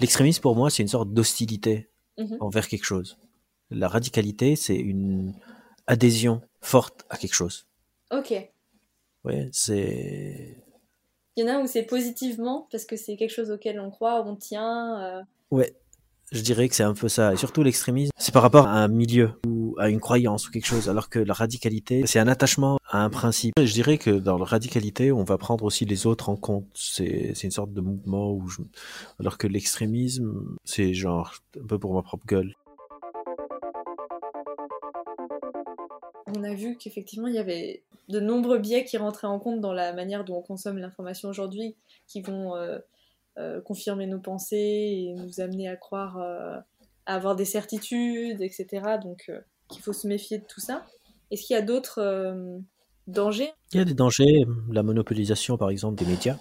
L'extrémisme, 0.00 0.42
pour 0.42 0.56
moi, 0.56 0.70
c'est 0.70 0.82
une 0.82 0.88
sorte 0.88 1.12
d'hostilité 1.12 1.88
Mhm. 2.18 2.36
envers 2.40 2.68
quelque 2.68 2.84
chose. 2.84 3.16
La 3.70 3.88
radicalité, 3.88 4.56
c'est 4.56 4.76
une 4.76 5.32
adhésion 5.86 6.42
forte 6.60 7.04
à 7.10 7.16
quelque 7.16 7.34
chose. 7.34 7.66
Ok. 8.12 8.32
Ouais, 9.24 9.48
c'est. 9.52 10.62
Il 11.36 11.44
y 11.44 11.50
en 11.50 11.52
a 11.54 11.60
où 11.60 11.66
c'est 11.66 11.82
positivement, 11.82 12.68
parce 12.70 12.84
que 12.84 12.96
c'est 12.96 13.16
quelque 13.16 13.32
chose 13.34 13.50
auquel 13.50 13.80
on 13.80 13.90
croit, 13.90 14.22
on 14.24 14.36
tient. 14.36 15.00
euh, 15.02 15.22
Ouais, 15.50 15.74
je 16.30 16.40
dirais 16.42 16.68
que 16.68 16.74
c'est 16.76 16.82
un 16.84 16.94
peu 16.94 17.08
ça. 17.08 17.32
Et 17.32 17.36
surtout 17.36 17.62
l'extrémisme, 17.62 18.12
c'est 18.18 18.32
par 18.32 18.42
rapport 18.42 18.66
à 18.66 18.74
un 18.74 18.88
milieu 18.88 19.32
à 19.78 19.88
une 19.88 20.00
croyance 20.00 20.48
ou 20.48 20.50
quelque 20.50 20.66
chose, 20.66 20.88
alors 20.88 21.08
que 21.08 21.18
la 21.18 21.34
radicalité, 21.34 22.06
c'est 22.06 22.18
un 22.18 22.28
attachement 22.28 22.78
à 22.90 23.02
un 23.02 23.10
principe. 23.10 23.54
Je 23.58 23.72
dirais 23.72 23.98
que 23.98 24.10
dans 24.10 24.38
la 24.38 24.44
radicalité, 24.44 25.12
on 25.12 25.24
va 25.24 25.38
prendre 25.38 25.64
aussi 25.64 25.84
les 25.84 26.06
autres 26.06 26.28
en 26.28 26.36
compte. 26.36 26.66
C'est 26.74 27.42
une 27.42 27.50
sorte 27.50 27.72
de 27.72 27.80
mouvement 27.80 28.32
où. 28.32 28.44
Alors 29.20 29.38
que 29.38 29.46
l'extrémisme, 29.46 30.56
c'est 30.64 30.94
genre 30.94 31.34
un 31.60 31.66
peu 31.66 31.78
pour 31.78 31.94
ma 31.94 32.02
propre 32.02 32.26
gueule. 32.26 32.54
on 36.36 36.44
a 36.44 36.54
vu 36.54 36.76
qu'effectivement, 36.76 37.28
il 37.28 37.34
y 37.34 37.38
avait 37.38 37.82
de 38.08 38.20
nombreux 38.20 38.58
biais 38.58 38.84
qui 38.84 38.96
rentraient 38.96 39.26
en 39.26 39.38
compte 39.38 39.60
dans 39.60 39.72
la 39.72 39.92
manière 39.92 40.24
dont 40.24 40.38
on 40.38 40.42
consomme 40.42 40.78
l'information 40.78 41.28
aujourd'hui, 41.28 41.76
qui 42.06 42.20
vont 42.20 42.56
euh, 42.56 42.78
euh, 43.38 43.60
confirmer 43.60 44.06
nos 44.06 44.20
pensées 44.20 44.56
et 44.56 45.14
nous 45.14 45.40
amener 45.40 45.68
à 45.68 45.76
croire, 45.76 46.18
euh, 46.18 46.58
à 47.06 47.14
avoir 47.14 47.36
des 47.36 47.44
certitudes, 47.44 48.40
etc. 48.40 48.98
Donc, 49.02 49.30
qu'il 49.68 49.82
faut 49.82 49.92
se 49.92 50.06
méfier 50.06 50.38
de 50.38 50.44
tout 50.44 50.60
ça. 50.60 50.84
Est-ce 51.30 51.42
qu'il 51.46 51.54
y 51.54 51.58
a 51.58 51.62
d'autres 51.62 52.00
euh, 52.00 52.58
dangers? 53.06 53.52
Il 53.72 53.78
y 53.78 53.80
a 53.80 53.84
des 53.84 53.94
dangers, 53.94 54.44
la 54.70 54.82
monopolisation 54.82 55.56
par 55.56 55.70
exemple 55.70 55.98
des 55.98 56.08
médias, 56.08 56.38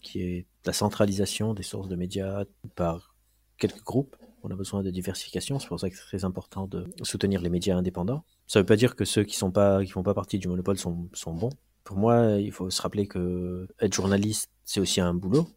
qui 0.00 0.22
est 0.22 0.46
la 0.64 0.72
centralisation 0.72 1.54
des 1.54 1.62
sources 1.62 1.88
de 1.88 1.96
médias 1.96 2.44
par 2.74 3.14
quelques 3.58 3.82
groupes. 3.82 4.16
On 4.42 4.50
a 4.50 4.56
besoin 4.56 4.82
de 4.82 4.90
diversification, 4.90 5.58
c'est 5.60 5.68
pour 5.68 5.78
ça 5.78 5.88
que 5.88 5.96
c'est 5.96 6.02
très 6.02 6.24
important 6.24 6.66
de 6.66 6.86
soutenir 7.02 7.40
les 7.40 7.50
médias 7.50 7.76
indépendants. 7.76 8.24
Ça 8.48 8.58
ne 8.58 8.62
veut 8.62 8.66
pas 8.66 8.76
dire 8.76 8.96
que 8.96 9.04
ceux 9.04 9.22
qui 9.22 9.36
sont 9.36 9.52
pas, 9.52 9.84
qui 9.84 9.90
font 9.90 10.02
pas 10.02 10.14
partie 10.14 10.38
du 10.38 10.48
monopole 10.48 10.78
sont, 10.78 11.08
sont 11.12 11.32
bons. 11.32 11.52
Pour 11.84 11.96
moi, 11.96 12.38
il 12.40 12.50
faut 12.50 12.68
se 12.70 12.82
rappeler 12.82 13.06
que 13.06 13.68
être 13.80 13.94
journaliste, 13.94 14.50
c'est 14.64 14.80
aussi 14.80 15.00
un 15.00 15.14
boulot. 15.14 15.48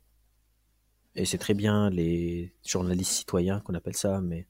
Et 1.15 1.25
c'est 1.25 1.37
très 1.37 1.53
bien 1.53 1.89
les 1.89 2.53
journalistes 2.65 3.11
citoyens 3.11 3.59
qu'on 3.61 3.73
appelle 3.73 3.95
ça, 3.95 4.21
mais 4.21 4.47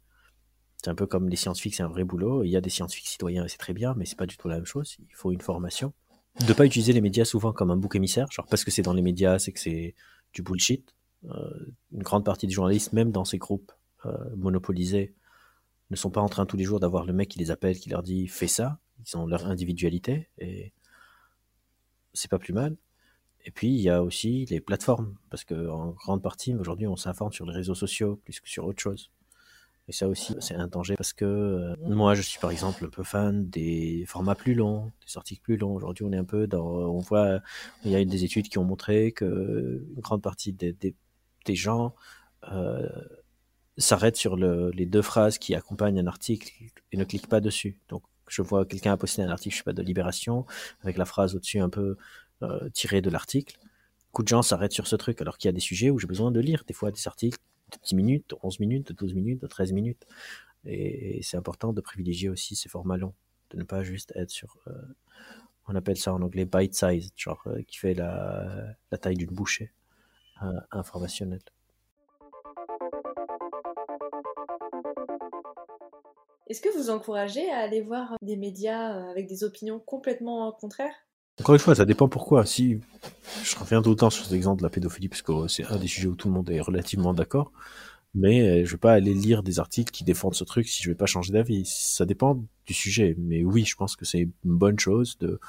c'est 0.85 0.91
un 0.91 0.95
peu 0.95 1.07
comme 1.07 1.29
les 1.29 1.35
scientifiques, 1.35 1.73
c'est 1.73 1.81
un 1.81 1.87
vrai 1.87 2.03
boulot. 2.03 2.43
Il 2.43 2.51
y 2.51 2.55
a 2.55 2.61
des 2.61 2.69
scientifiques 2.69 3.07
citoyens 3.07 3.43
et 3.43 3.47
c'est 3.47 3.57
très 3.57 3.73
bien, 3.73 3.95
mais 3.97 4.05
c'est 4.05 4.17
pas 4.17 4.27
du 4.27 4.37
tout 4.37 4.47
la 4.47 4.57
même 4.57 4.65
chose. 4.65 4.97
Il 4.99 5.15
faut 5.15 5.31
une 5.31 5.41
formation. 5.41 5.93
De 6.47 6.53
pas 6.53 6.63
utiliser 6.63 6.93
les 6.93 7.01
médias 7.01 7.25
souvent 7.25 7.53
comme 7.53 7.71
un 7.71 7.75
bouc 7.75 7.95
émissaire, 7.95 8.31
genre 8.31 8.45
parce 8.45 8.63
que 8.63 8.69
c'est 8.69 8.83
dans 8.83 8.93
les 8.93 9.01
médias, 9.01 9.39
c'est 9.39 9.51
que 9.51 9.59
c'est 9.59 9.95
du 10.33 10.43
bullshit. 10.43 10.95
Euh, 11.23 11.73
une 11.91 12.03
grande 12.03 12.23
partie 12.23 12.45
des 12.45 12.53
journalistes, 12.53 12.93
même 12.93 13.11
dans 13.11 13.25
ces 13.25 13.39
groupes 13.39 13.71
euh, 14.05 14.15
monopolisés, 14.35 15.15
ne 15.89 15.95
sont 15.95 16.11
pas 16.11 16.21
en 16.21 16.29
train 16.29 16.45
tous 16.45 16.55
les 16.55 16.65
jours 16.65 16.79
d'avoir 16.79 17.03
le 17.03 17.13
mec 17.13 17.29
qui 17.29 17.39
les 17.39 17.49
appelle, 17.49 17.79
qui 17.79 17.89
leur 17.89 18.03
dit 18.03 18.27
fais 18.27 18.47
ça. 18.47 18.77
Ils 18.99 19.17
ont 19.17 19.25
leur 19.25 19.47
individualité 19.47 20.29
et 20.37 20.71
c'est 22.13 22.29
pas 22.29 22.37
plus 22.37 22.53
mal. 22.53 22.77
Et 23.43 23.49
puis 23.49 23.69
il 23.69 23.81
y 23.81 23.89
a 23.89 24.03
aussi 24.03 24.45
les 24.51 24.61
plateformes, 24.61 25.15
parce 25.31 25.43
que 25.45 25.67
en 25.67 25.93
grande 25.93 26.21
partie 26.21 26.53
aujourd'hui 26.53 26.85
on 26.85 26.95
s'informe 26.95 27.33
sur 27.33 27.47
les 27.47 27.53
réseaux 27.53 27.73
sociaux 27.73 28.21
plus 28.23 28.39
que 28.39 28.49
sur 28.49 28.65
autre 28.65 28.83
chose. 28.83 29.09
Et 29.87 29.91
ça 29.91 30.07
aussi 30.07 30.35
c'est 30.39 30.55
un 30.55 30.67
danger 30.67 30.95
parce 30.95 31.13
que 31.13 31.25
euh, 31.25 31.75
moi 31.87 32.15
je 32.15 32.21
suis 32.23 32.39
par 32.39 32.49
exemple 32.49 32.85
un 32.85 32.89
peu 32.89 33.03
fan 33.03 33.47
des 33.49 34.03
formats 34.07 34.33
plus 34.33 34.55
longs, 34.55 34.91
des 35.05 35.17
articles 35.17 35.41
plus 35.41 35.57
longs. 35.57 35.75
Aujourd'hui 35.75 36.05
on 36.05 36.11
est 36.11 36.17
un 36.17 36.25
peu 36.25 36.47
dans, 36.47 36.65
on 36.65 36.99
voit, 36.99 37.39
il 37.83 37.91
y 37.91 37.95
a 37.95 38.03
des 38.03 38.23
études 38.23 38.49
qui 38.49 38.57
ont 38.57 38.63
montré 38.63 39.11
que 39.11 39.85
une 39.95 40.01
grande 40.01 40.23
partie 40.23 40.53
des, 40.53 40.95
gens 41.49 41.93
euh, 42.51 42.89
s'arrêtent 43.77 44.17
sur 44.17 44.35
le, 44.35 44.71
les 44.71 44.87
deux 44.87 45.03
phrases 45.03 45.37
qui 45.37 45.53
accompagnent 45.53 45.99
un 45.99 46.07
article 46.07 46.51
et 46.91 46.97
ne 46.97 47.03
cliquent 47.03 47.29
pas 47.29 47.41
dessus. 47.41 47.79
Donc 47.89 48.01
je 48.27 48.41
vois 48.41 48.65
quelqu'un 48.65 48.93
a 48.93 48.97
posté 48.97 49.21
un 49.21 49.29
article, 49.29 49.53
je 49.53 49.59
sais 49.59 49.63
pas, 49.63 49.73
de 49.73 49.83
Libération, 49.83 50.45
avec 50.81 50.97
la 50.97 51.05
phrase 51.05 51.35
au-dessus 51.35 51.59
un 51.59 51.69
peu 51.69 51.97
euh, 52.41 52.69
tirée 52.69 53.01
de 53.01 53.11
l'article. 53.11 53.57
Beaucoup 54.07 54.23
de 54.23 54.27
gens 54.29 54.41
s'arrêtent 54.41 54.71
sur 54.71 54.87
ce 54.87 54.95
truc, 54.95 55.21
alors 55.21 55.37
qu'il 55.37 55.47
y 55.47 55.49
a 55.49 55.51
des 55.51 55.59
sujets 55.59 55.89
où 55.89 55.99
j'ai 55.99 56.07
besoin 56.07 56.31
de 56.31 56.39
lire, 56.39 56.63
des 56.65 56.73
fois 56.73 56.91
des 56.91 57.07
articles 57.07 57.37
de 57.71 57.77
10 57.83 57.95
minutes, 57.95 58.29
de 58.29 58.37
11 58.43 58.59
minutes, 58.59 58.87
de 58.87 58.93
12 58.93 59.13
minutes, 59.13 59.41
de 59.41 59.47
13 59.47 59.71
minutes. 59.73 60.05
Et, 60.65 61.21
c'est 61.23 61.37
important 61.37 61.73
de 61.73 61.81
privilégier 61.81 62.29
aussi 62.29 62.55
ces 62.55 62.69
formats 62.69 62.97
longs, 62.97 63.13
de 63.51 63.57
ne 63.57 63.63
pas 63.63 63.83
juste 63.83 64.11
être 64.15 64.31
sur, 64.31 64.57
euh, 64.67 64.71
on 65.67 65.75
appelle 65.75 65.97
ça 65.97 66.13
en 66.13 66.21
anglais 66.21 66.45
bite 66.45 66.75
size, 66.75 67.11
genre 67.15 67.43
euh, 67.47 67.61
qui 67.63 67.77
fait 67.77 67.93
la, 67.93 68.75
taille 69.01 69.17
d'une 69.17 69.31
bouchée 69.31 69.71
euh, 70.43 70.59
informationnelle. 70.71 71.41
Est-ce 76.47 76.61
que 76.61 76.77
vous 76.77 76.91
encouragez 76.91 77.49
à 77.49 77.57
aller 77.57 77.81
voir 77.81 78.17
des 78.21 78.37
médias 78.37 79.09
avec 79.09 79.27
des 79.27 79.43
opinions 79.43 79.79
complètement 79.79 80.51
contraires? 80.51 80.93
Encore 81.41 81.55
une 81.55 81.59
fois, 81.59 81.75
ça 81.75 81.85
dépend 81.85 82.07
pourquoi. 82.07 82.45
Si 82.45 82.79
je 83.43 83.55
reviens 83.57 83.81
tout 83.81 83.89
le 83.89 83.95
temps 83.95 84.09
sur 84.09 84.23
cet 84.23 84.33
exemple 84.33 84.59
de 84.59 84.63
la 84.63 84.69
pédophilie, 84.69 85.09
parce 85.09 85.21
que 85.21 85.47
c'est 85.47 85.65
un 85.65 85.77
des 85.77 85.87
sujets 85.87 86.07
où 86.07 86.15
tout 86.15 86.29
le 86.29 86.33
monde 86.33 86.49
est 86.49 86.61
relativement 86.61 87.13
d'accord, 87.13 87.51
mais 88.13 88.61
euh, 88.61 88.65
je 88.65 88.71
vais 88.71 88.77
pas 88.77 88.93
aller 88.93 89.13
lire 89.13 89.43
des 89.43 89.59
articles 89.59 89.91
qui 89.91 90.05
défendent 90.05 90.35
ce 90.35 90.45
truc 90.45 90.67
si 90.69 90.81
je 90.81 90.89
vais 90.89 90.95
pas 90.95 91.05
changer 91.05 91.33
d'avis. 91.33 91.65
Ça 91.65 92.05
dépend 92.05 92.41
du 92.65 92.73
sujet, 92.73 93.15
mais 93.19 93.43
oui, 93.43 93.65
je 93.65 93.75
pense 93.75 93.97
que 93.97 94.05
c'est 94.05 94.19
une 94.19 94.33
bonne 94.43 94.79
chose 94.79 95.17
de 95.19 95.39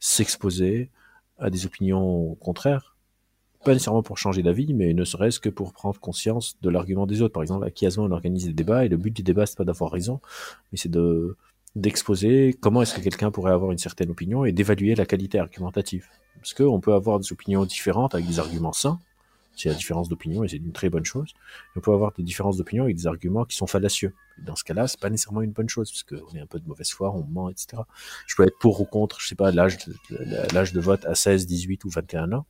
s'exposer 0.00 0.90
à 1.38 1.50
des 1.50 1.66
opinions 1.66 2.34
contraires. 2.36 2.96
Pas 3.64 3.72
nécessairement 3.72 4.02
pour 4.02 4.16
changer 4.16 4.42
d'avis, 4.42 4.72
mais 4.72 4.94
ne 4.94 5.04
serait-ce 5.04 5.40
que 5.40 5.50
pour 5.50 5.72
prendre 5.74 6.00
conscience 6.00 6.56
de 6.62 6.70
l'argument 6.70 7.06
des 7.06 7.20
autres. 7.20 7.34
Par 7.34 7.42
exemple, 7.42 7.66
à 7.66 7.70
Kiasma, 7.70 8.04
on 8.04 8.10
organise 8.10 8.46
des 8.46 8.54
débats, 8.54 8.86
et 8.86 8.88
le 8.88 8.96
but 8.96 9.14
du 9.14 9.22
débat, 9.22 9.44
c'est 9.44 9.58
pas 9.58 9.64
d'avoir 9.64 9.90
raison, 9.90 10.20
mais 10.72 10.78
c'est 10.78 10.88
de 10.88 11.36
d'exposer 11.76 12.56
comment 12.58 12.82
est-ce 12.82 12.94
que 12.94 13.00
quelqu'un 13.00 13.30
pourrait 13.30 13.52
avoir 13.52 13.70
une 13.70 13.78
certaine 13.78 14.10
opinion 14.10 14.44
et 14.44 14.52
d'évaluer 14.52 14.94
la 14.94 15.06
qualité 15.06 15.38
argumentative. 15.38 16.08
Parce 16.36 16.54
qu'on 16.54 16.80
peut 16.80 16.94
avoir 16.94 17.20
des 17.20 17.32
opinions 17.32 17.64
différentes 17.64 18.14
avec 18.14 18.26
des 18.26 18.38
arguments 18.38 18.72
sains, 18.72 18.98
c'est 19.56 19.68
la 19.68 19.74
différence 19.74 20.08
d'opinion 20.08 20.44
et 20.44 20.48
c'est 20.48 20.56
une 20.56 20.72
très 20.72 20.90
bonne 20.90 21.04
chose. 21.04 21.32
On 21.74 21.80
peut 21.80 21.92
avoir 21.92 22.12
des 22.12 22.22
différences 22.22 22.56
d'opinion 22.56 22.84
avec 22.84 22.96
des 22.96 23.06
arguments 23.06 23.44
qui 23.44 23.56
sont 23.56 23.66
fallacieux. 23.66 24.14
Dans 24.38 24.54
ce 24.54 24.64
cas-là, 24.64 24.86
c'est 24.86 25.00
pas 25.00 25.08
nécessairement 25.08 25.40
une 25.40 25.52
bonne 25.52 25.68
chose 25.68 25.90
parce 25.90 26.02
qu'on 26.02 26.36
est 26.36 26.40
un 26.40 26.46
peu 26.46 26.60
de 26.60 26.68
mauvaise 26.68 26.90
foi, 26.90 27.10
on 27.14 27.24
ment, 27.24 27.48
etc. 27.48 27.82
Je 28.26 28.36
peux 28.36 28.44
être 28.44 28.58
pour 28.58 28.80
ou 28.80 28.84
contre, 28.84 29.18
je 29.18 29.28
sais 29.28 29.34
pas, 29.34 29.50
l'âge 29.50 29.78
de, 29.86 30.52
l'âge 30.52 30.74
de 30.74 30.80
vote 30.80 31.06
à 31.06 31.14
16, 31.14 31.46
18 31.46 31.84
ou 31.84 31.88
21 31.88 32.32
ans. 32.32 32.46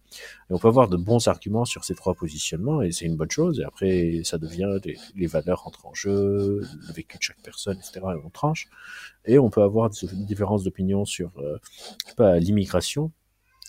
Et 0.51 0.53
on 0.53 0.59
peut 0.59 0.67
avoir 0.67 0.89
de 0.89 0.97
bons 0.97 1.29
arguments 1.29 1.65
sur 1.65 1.85
ces 1.85 1.95
trois 1.95 2.15
positionnements 2.15 2.83
et 2.83 2.91
c'est 2.91 3.05
une 3.05 3.17
bonne 3.17 3.31
chose. 3.31 3.61
Et 3.61 3.65
après, 3.65 4.23
ça 4.25 4.39
devient 4.39 4.79
les, 4.85 4.99
les 5.15 5.27
valeurs 5.29 5.67
entrent 5.67 5.87
en 5.87 5.95
jeu, 5.95 6.61
le 6.89 6.93
vécu 6.93 7.19
de 7.19 7.23
chaque 7.23 7.41
personne, 7.43 7.79
etc. 7.79 8.01
Et 8.15 8.25
on 8.25 8.31
tranche. 8.31 8.67
Et 9.25 9.39
on 9.39 9.51
peut 9.51 9.63
avoir 9.63 9.91
des 9.91 9.97
différences 10.13 10.65
d'opinion 10.65 11.05
sur, 11.05 11.31
euh, 11.39 11.59
je 12.05 12.11
sais 12.11 12.17
pas, 12.17 12.39
l'immigration 12.39 13.13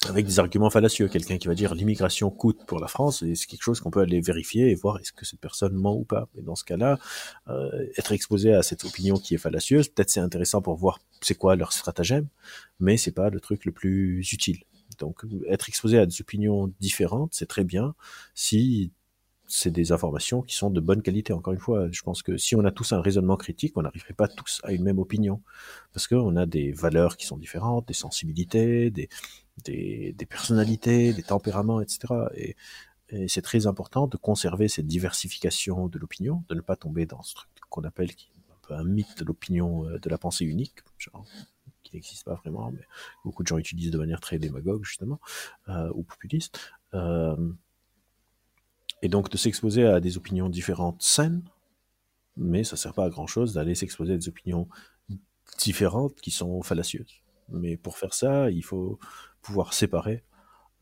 avec 0.08 0.26
des 0.26 0.40
arguments 0.40 0.70
fallacieux. 0.70 1.08
Quelqu'un 1.08 1.38
qui 1.38 1.48
va 1.48 1.56
dire 1.56 1.74
l'immigration 1.74 2.30
coûte 2.30 2.66
pour 2.66 2.80
la 2.80 2.88
France, 2.88 3.24
et 3.24 3.36
c'est 3.36 3.48
quelque 3.48 3.64
chose 3.64 3.80
qu'on 3.80 3.92
peut 3.92 4.02
aller 4.02 4.22
vérifier 4.22 4.70
et 4.70 4.76
voir 4.76 5.00
est-ce 5.00 5.12
que 5.12 5.26
cette 5.26 5.40
personne 5.40 5.74
ment 5.74 5.96
ou 5.96 6.04
pas. 6.04 6.28
Et 6.38 6.42
dans 6.42 6.56
ce 6.56 6.64
cas-là, 6.64 7.00
euh, 7.48 7.88
être 7.98 8.12
exposé 8.12 8.54
à 8.54 8.64
cette 8.64 8.86
opinion 8.86 9.16
qui 9.18 9.36
est 9.36 9.40
fallacieuse, 9.40 9.90
peut-être 9.90 10.10
c'est 10.10 10.20
intéressant 10.20 10.62
pour 10.62 10.76
voir 10.76 11.00
c'est 11.22 11.36
quoi 11.36 11.56
leur 11.56 11.74
stratagème, 11.74 12.28
mais 12.80 12.98
c'est 12.98 13.12
pas 13.12 13.30
le 13.30 13.40
truc 13.40 13.66
le 13.66 13.72
plus 13.72 14.32
utile. 14.32 14.60
Donc 15.00 15.24
être 15.48 15.70
exposé 15.70 15.98
à 16.00 16.06
des 16.06 16.22
opinions 16.22 16.72
différentes, 16.80 17.34
c'est 17.34 17.48
très 17.48 17.64
bien 17.64 17.94
si 18.34 18.92
c'est 19.48 19.72
des 19.72 19.92
informations 19.92 20.42
qui 20.42 20.56
sont 20.56 20.70
de 20.70 20.82
bonne 20.82 21.02
qualité. 21.02 21.34
Encore 21.34 21.54
une 21.54 21.60
fois, 21.60 21.88
je 21.92 22.02
pense 22.02 22.22
que 22.22 22.38
si 22.38 22.56
on 22.56 22.66
a 22.66 22.72
tous 22.72 22.92
un 22.92 23.02
raisonnement 23.02 23.38
critique, 23.38 23.78
on 23.78 23.82
n'arriverait 23.82 24.14
pas 24.14 24.28
tous 24.28 24.60
à 24.64 24.74
une 24.74 24.84
même 24.84 25.00
opinion. 25.00 25.42
Parce 25.94 26.08
qu'on 26.08 26.36
a 26.36 26.46
des 26.46 26.74
valeurs 26.74 27.18
qui 27.18 27.26
sont 27.26 27.38
différentes, 27.38 27.88
des 27.88 27.94
sensibilités, 27.94 28.92
des, 28.92 29.10
des, 29.64 30.26
personnalités, 30.30 31.14
des 31.14 31.24
tempéraments, 31.24 31.82
etc. 31.82 32.00
Et, 32.36 32.56
c'est 33.28 33.42
très 33.42 33.68
important 33.68 34.06
de 34.06 34.18
conserver 34.18 34.68
cette 34.68 34.86
diversification 34.86 35.88
de 35.88 35.98
l'opinion, 35.98 36.44
de 36.50 36.56
ne 36.56 36.60
pas 36.60 36.76
tomber 36.76 37.06
dans 37.06 37.22
ce 37.22 37.36
truc 37.36 37.50
qu'on 37.70 37.86
appelle 37.86 38.10
un 38.10 38.68
peu 38.68 38.74
un 38.74 38.84
mythe 38.84 39.18
de 39.18 39.24
l'opinion, 39.24 39.84
de 39.84 40.10
la 40.10 40.18
pensée 40.18 40.44
unique, 40.44 40.80
qui 41.88 41.96
n'existe 41.96 42.26
pas 42.26 42.36
vraiment, 42.36 42.70
mais 42.72 42.86
beaucoup 43.24 43.44
de 43.44 43.48
gens 43.48 43.58
utilisent 43.58 43.92
de 43.92 43.98
manière 43.98 44.20
très 44.20 44.40
démagogue, 44.40 44.84
justement, 44.84 45.22
euh, 45.70 45.90
ou 45.96 46.04
populiste. 46.04 46.60
Euh, 46.94 47.36
et 49.02 49.10
donc 49.10 49.30
de 49.30 49.38
s'exposer 49.38 49.86
à 49.86 50.00
des 50.00 50.18
opinions 50.18 50.50
différentes 50.50 51.02
saines, 51.02 51.44
mais 52.36 52.64
ça 52.64 52.78
sert 52.78 52.94
pas 52.94 53.06
à 53.06 53.10
grand 53.10 53.28
chose 53.28 53.54
d'aller 53.54 53.76
s'exposer 53.76 54.14
à 54.14 54.18
des 54.18 54.28
opinions 54.28 54.68
différentes 55.60 56.16
qui 56.22 56.32
sont 56.32 56.62
fallacieuses. 56.62 57.22
Mais 57.50 57.78
pour 57.78 57.98
faire 57.98 58.14
ça, 58.14 58.50
il 58.52 58.64
faut 58.64 59.00
pouvoir 59.42 59.74
séparer 59.74 60.24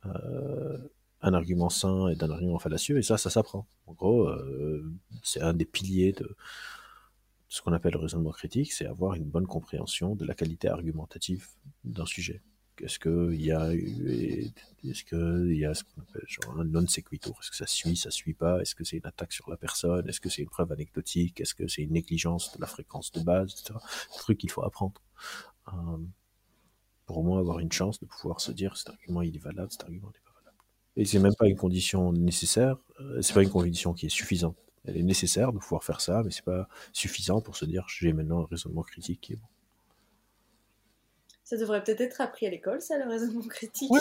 euh, 0.06 0.78
un 1.22 1.34
argument 1.34 1.70
sain 1.70 2.08
et 2.10 2.16
d'un 2.16 2.30
argument 2.30 2.60
fallacieux, 2.60 2.98
et 2.98 3.02
ça, 3.02 3.18
ça 3.18 3.30
s'apprend. 3.30 3.68
En 3.88 3.94
gros, 3.94 4.28
euh, 4.28 4.92
c'est 5.24 5.42
un 5.42 5.54
des 5.54 5.66
piliers 5.66 6.12
de 6.14 6.36
ce 7.48 7.62
qu'on 7.62 7.74
appelle 7.74 7.94
le 7.94 8.00
raisonnement 8.00 8.32
critique, 8.32 8.74
c'est 8.74 8.86
avoir 8.86 9.14
une 9.14 9.24
bonne 9.24 9.48
compréhension 9.48 10.16
de 10.16 10.26
la 10.26 10.34
qualité 10.34 10.68
argumentative 10.68 11.48
d'un 11.84 12.06
sujet. 12.06 12.42
Est-ce 12.82 13.00
qu'il 13.00 13.42
y 13.42 13.52
a, 13.52 13.72
ce 13.74 15.84
qu'on 15.84 16.02
appelle 16.02 16.26
un 16.58 16.64
non 16.66 16.88
sequitur? 16.88 17.34
Est-ce 17.42 17.52
que 17.52 17.56
ça 17.56 17.68
suit, 17.68 17.96
ça 17.96 18.12
suit 18.12 18.34
pas? 18.34 18.62
Est-ce 18.62 18.76
que 18.76 18.84
c'est 18.84 18.98
une 18.98 19.06
attaque 19.06 19.34
sur 19.34 19.50
la 19.50 19.58
personne? 19.58 20.08
Est-ce 20.08 20.20
que 20.20 20.30
c'est 20.30 20.42
une 20.42 20.50
preuve 20.50 20.72
anecdotique? 20.72 21.42
Est-ce 21.42 21.56
que 21.56 21.68
c'est 21.68 21.84
une 21.84 21.94
négligence 21.94 22.56
de 22.56 22.62
la 22.62 22.68
fréquence 22.68 23.12
de 23.12 23.22
base, 23.22 23.52
etc. 23.52 23.80
Des 24.14 24.20
trucs 24.20 24.38
qu'il 24.38 24.52
faut 24.52 24.64
apprendre. 24.64 25.02
Euh, 25.70 25.98
pour 27.06 27.20
au 27.20 27.24
moins 27.24 27.40
avoir 27.40 27.60
une 27.60 27.72
chance 27.72 28.00
de 28.00 28.06
pouvoir 28.06 28.42
se 28.42 28.52
dire 28.52 28.78
cet 28.78 28.90
argument 28.90 29.22
il 29.22 29.36
est 29.36 29.40
valable, 29.40 29.72
cet 29.72 29.84
argument 29.84 30.08
n'est 30.08 30.24
pas 30.26 30.34
valable. 30.40 30.58
Et 30.96 31.06
c'est 31.06 31.20
même 31.20 31.36
pas 31.36 31.48
une 31.48 31.56
condition 31.56 32.12
nécessaire, 32.14 32.78
euh, 33.00 33.22
c'est 33.22 33.34
pas 33.34 33.44
une 33.44 33.50
condition 33.50 33.94
qui 33.94 34.08
est 34.08 34.10
suffisante. 34.10 34.58
Elle 34.86 34.98
est 34.98 35.04
nécessaire 35.04 35.52
de 35.52 35.58
pouvoir 35.58 35.84
faire 35.84 36.02
ça, 36.02 36.22
mais 36.24 36.32
c'est 36.32 36.46
pas 36.46 36.68
suffisant 36.94 37.42
pour 37.42 37.56
se 37.56 37.66
dire 37.66 37.86
j'ai 37.88 38.14
maintenant 38.14 38.42
un 38.42 38.46
raisonnement 38.46 38.84
critique 38.84 39.22
qui 39.22 39.34
est 39.34 39.38
bon. 39.38 39.48
Ça 41.46 41.58
devrait 41.58 41.84
peut-être 41.84 42.02
être 42.02 42.22
appris 42.22 42.48
à 42.48 42.50
l'école, 42.50 42.82
ça, 42.82 42.98
le 42.98 43.10
raisonnement 43.10 43.42
critique. 43.48 43.92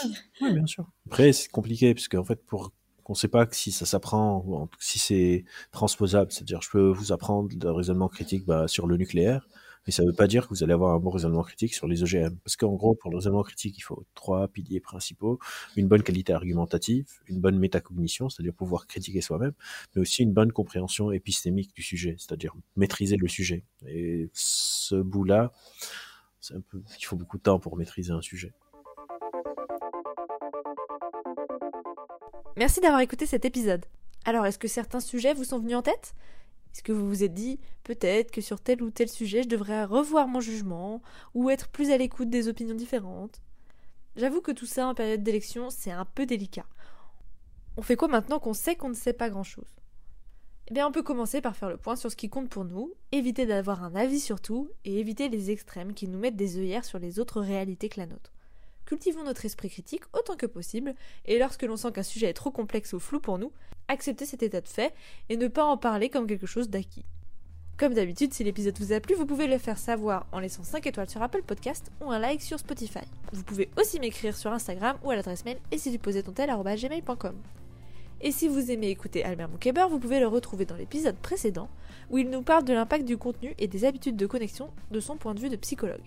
Oui, 0.41 0.53
bien 0.53 0.67
sûr. 0.67 0.87
Après, 1.07 1.33
c'est 1.33 1.51
compliqué, 1.51 1.95
parce 1.95 2.09
qu'en 2.09 2.25
fait, 2.25 2.43
pour 2.45 2.73
qu'on 3.03 3.13
ne 3.13 3.19
sait 3.19 3.29
pas 3.29 3.47
si 3.53 3.71
ça 3.71 3.85
s'apprend, 3.85 4.69
si 4.81 4.99
c'est 4.99 5.45
transposable, 5.71 6.33
c'est-à-dire 6.33 6.63
je 6.63 6.71
peux 6.71 6.89
vous 6.89 7.13
apprendre 7.13 7.51
le 7.63 7.71
raisonnement 7.71 8.09
critique 8.09 8.47
bah, 8.47 8.67
sur 8.67 8.87
le 8.87 8.97
nucléaire, 8.97 9.47
mais 9.87 9.93
ça 9.93 10.03
ne 10.03 10.09
veut 10.09 10.15
pas 10.15 10.27
dire 10.27 10.45
que 10.45 10.55
vous 10.55 10.65
allez 10.65 10.73
avoir 10.73 10.95
un 10.95 10.99
bon 10.99 11.11
raisonnement 11.11 11.43
critique 11.43 11.75
sur 11.75 11.87
les 11.87 12.03
OGM. 12.03 12.39
Parce 12.43 12.57
qu'en 12.57 12.73
gros, 12.73 12.95
pour 12.95 13.11
le 13.11 13.19
raisonnement 13.19 13.43
critique, 13.43 13.77
il 13.77 13.83
faut 13.83 14.07
trois 14.15 14.49
piliers 14.49 14.81
principaux, 14.81 15.39
une 15.77 15.87
bonne 15.87 16.03
qualité 16.03 16.33
argumentative, 16.33 17.07
une 17.29 17.41
bonne 17.41 17.59
métacognition, 17.59 18.31
c'est-à-dire 18.31 18.55
pouvoir 18.55 18.87
critiquer 18.87 19.21
soi-même, 19.21 19.53
mais 19.95 20.01
aussi 20.01 20.23
une 20.23 20.33
bonne 20.33 20.53
compréhension 20.53 21.13
épistémique 21.13 21.75
du 21.75 21.83
sujet, 21.83 22.17
c'est-à-dire 22.19 22.55
maîtriser 22.77 23.19
le 23.19 23.29
sujet. 23.29 23.65
Et 23.87 24.31
ce 24.33 24.95
bout-là, 24.95 25.53
c'est 26.45 26.55
un 26.55 26.61
peu, 26.61 26.83
il 26.99 27.05
faut 27.07 27.17
beaucoup 27.17 27.39
de 27.39 27.43
temps 27.43 27.59
pour 27.59 27.77
maîtriser 27.79 28.13
un 28.13 28.21
sujet. 28.21 28.53
Merci 32.57 32.81
d'avoir 32.81 33.01
écouté 33.01 33.25
cet 33.25 33.47
épisode. 33.47 33.87
Alors, 34.27 34.45
est-ce 34.45 34.59
que 34.59 34.69
certains 34.69 35.01
sujets 35.01 35.33
vous 35.33 35.45
sont 35.45 35.59
venus 35.59 35.77
en 35.77 35.83
tête? 35.83 36.15
Est-ce 36.73 36.83
que 36.83 36.93
vous 36.93 37.09
vous 37.09 37.25
êtes 37.25 37.33
dit 37.33 37.61
peut-être 37.83 38.31
que 38.31 38.43
sur 38.43 38.61
tel 38.61 38.83
ou 38.83 38.91
tel 38.91 39.09
sujet, 39.09 39.43
je 39.43 39.49
devrais 39.49 39.85
revoir 39.85 40.29
mon 40.29 40.41
jugement 40.41 41.01
ou 41.33 41.49
être 41.49 41.69
plus 41.69 41.91
à 41.91 41.97
l'écoute 41.97 42.29
des 42.29 42.49
opinions 42.49 42.75
différentes? 42.75 43.41
J'avoue 44.17 44.43
que 44.43 44.53
tout 44.53 44.67
ça 44.67 44.87
en 44.87 44.95
période 44.95 45.23
d'élection, 45.23 45.71
c'est 45.71 45.93
un 45.93 46.05
peu 46.05 46.27
délicat. 46.27 46.67
On 47.79 47.83
fait 47.83 47.97
quoi 47.97 48.09
maintenant 48.09 48.39
qu'on 48.39 48.55
sait 48.55 48.77
qu'on 48.77 48.91
ne 48.91 48.95
sait 48.95 49.15
pas 49.15 49.31
grand-chose? 49.31 49.77
Eh 50.68 50.75
bien, 50.75 50.87
on 50.87 50.92
peut 50.92 51.02
commencer 51.02 51.42
par 51.42 51.56
faire 51.56 51.68
le 51.68 51.76
point 51.76 51.94
sur 51.94 52.11
ce 52.11 52.16
qui 52.16 52.30
compte 52.30 52.49
pour 52.49 52.64
nous, 52.64 52.94
éviter 53.12 53.44
d'avoir 53.44 53.85
un 53.85 53.94
avis 53.94 54.21
sur 54.21 54.40
tout 54.40 54.71
et 54.87 54.99
éviter 54.99 55.28
les 55.28 55.50
extrêmes 55.50 55.92
qui 55.92 56.09
nous 56.09 56.18
mettent 56.18 56.37
des 56.37 56.56
œillères 56.56 56.87
sur 56.87 56.99
les 56.99 57.18
autres 57.18 57.42
réalités 57.42 57.90
que 57.90 58.00
la 58.00 58.06
nôtre. 58.06 58.33
Cultivons 58.87 59.25
notre 59.25 59.44
esprit 59.44 59.68
critique 59.68 60.04
autant 60.14 60.37
que 60.37 60.47
possible, 60.47 60.94
et 61.26 61.38
lorsque 61.38 61.62
l'on 61.64 61.76
sent 61.76 61.92
qu'un 61.92 62.02
sujet 62.02 62.28
est 62.28 62.35
trop 62.35 62.50
complexe 62.50 62.94
ou 62.94 63.00
flou 63.00 63.21
pour 63.21 63.38
nous, 63.38 63.52
accepter 63.88 64.25
cet 64.25 64.42
état 64.42 64.62
de 64.62 64.68
fait 64.68 64.94
et 65.28 65.37
ne 65.37 65.49
pas 65.49 65.64
en 65.64 65.76
parler 65.76 66.09
comme 66.09 66.26
quelque 66.26 66.47
chose 66.47 66.71
d'acquis. 66.71 67.04
Comme 67.76 67.92
d'habitude, 67.92 68.33
si 68.33 68.44
l'épisode 68.44 68.78
vous 68.78 68.92
a 68.92 69.00
plu, 69.00 69.14
vous 69.16 69.26
pouvez 69.26 69.49
le 69.49 69.59
faire 69.59 69.78
savoir 69.78 70.26
en 70.33 70.38
laissant 70.38 70.62
5 70.62 70.87
étoiles 70.87 71.11
sur 71.11 71.23
Apple 71.23 71.42
Podcast 71.42 71.90
ou 72.00 72.11
un 72.11 72.21
like 72.21 72.40
sur 72.40 72.59
Spotify. 72.59 73.04
Vous 73.33 73.42
pouvez 73.42 73.68
aussi 73.76 73.99
m'écrire 73.99 74.37
sur 74.37 74.52
Instagram 74.52 74.97
ou 75.02 75.11
à 75.11 75.16
l'adresse 75.16 75.44
mail 75.44 75.59
et 75.73 75.78
si 75.78 75.90
tu 75.90 75.99
posais 75.99 76.23
ton 76.23 76.33
tel 76.33 76.50
gmail.com. 76.50 77.35
Et 78.26 78.32
si 78.32 78.49
vous 78.49 78.71
aimez 78.71 78.89
écouter 78.89 79.23
Albert 79.23 79.50
Moukeber, 79.50 79.87
vous 79.91 79.99
pouvez 79.99 80.19
le 80.19 80.26
retrouver 80.26 80.65
dans 80.65 80.76
l'épisode 80.76 81.15
précédent 81.17 81.69
où 82.08 82.17
il 82.17 82.30
nous 82.30 82.41
parle 82.41 82.65
de 82.65 82.73
l'impact 82.73 83.04
du 83.04 83.19
contenu 83.19 83.54
et 83.58 83.69
des 83.69 83.84
habitudes 83.84 84.17
de 84.17 84.26
connexion 84.26 84.71
de 84.91 84.99
son 84.99 85.17
point 85.17 85.34
de 85.34 85.41
vue 85.41 85.50
de 85.50 85.56
psychologue. 85.56 86.00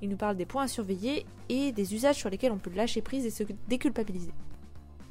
Il 0.00 0.08
nous 0.08 0.16
parle 0.16 0.36
des 0.36 0.46
points 0.46 0.62
à 0.62 0.68
surveiller 0.68 1.26
et 1.48 1.72
des 1.72 1.92
usages 1.92 2.14
sur 2.14 2.30
lesquels 2.30 2.52
on 2.52 2.58
peut 2.58 2.70
lâcher 2.72 3.02
prise 3.02 3.26
et 3.26 3.30
se 3.30 3.42
déculpabiliser. 3.66 4.30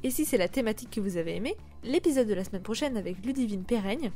Et 0.04 0.10
si 0.10 0.24
c'est 0.24 0.38
la 0.38 0.48
thématique 0.48 0.90
que 0.90 1.00
vous 1.02 1.18
avez 1.18 1.36
aimée, 1.36 1.54
l'épisode 1.82 2.28
de 2.28 2.34
la 2.34 2.44
semaine 2.44 2.62
prochaine 2.62 2.96
avec 2.96 3.22
Ludivine 3.26 3.64
Péreigne 3.64 4.10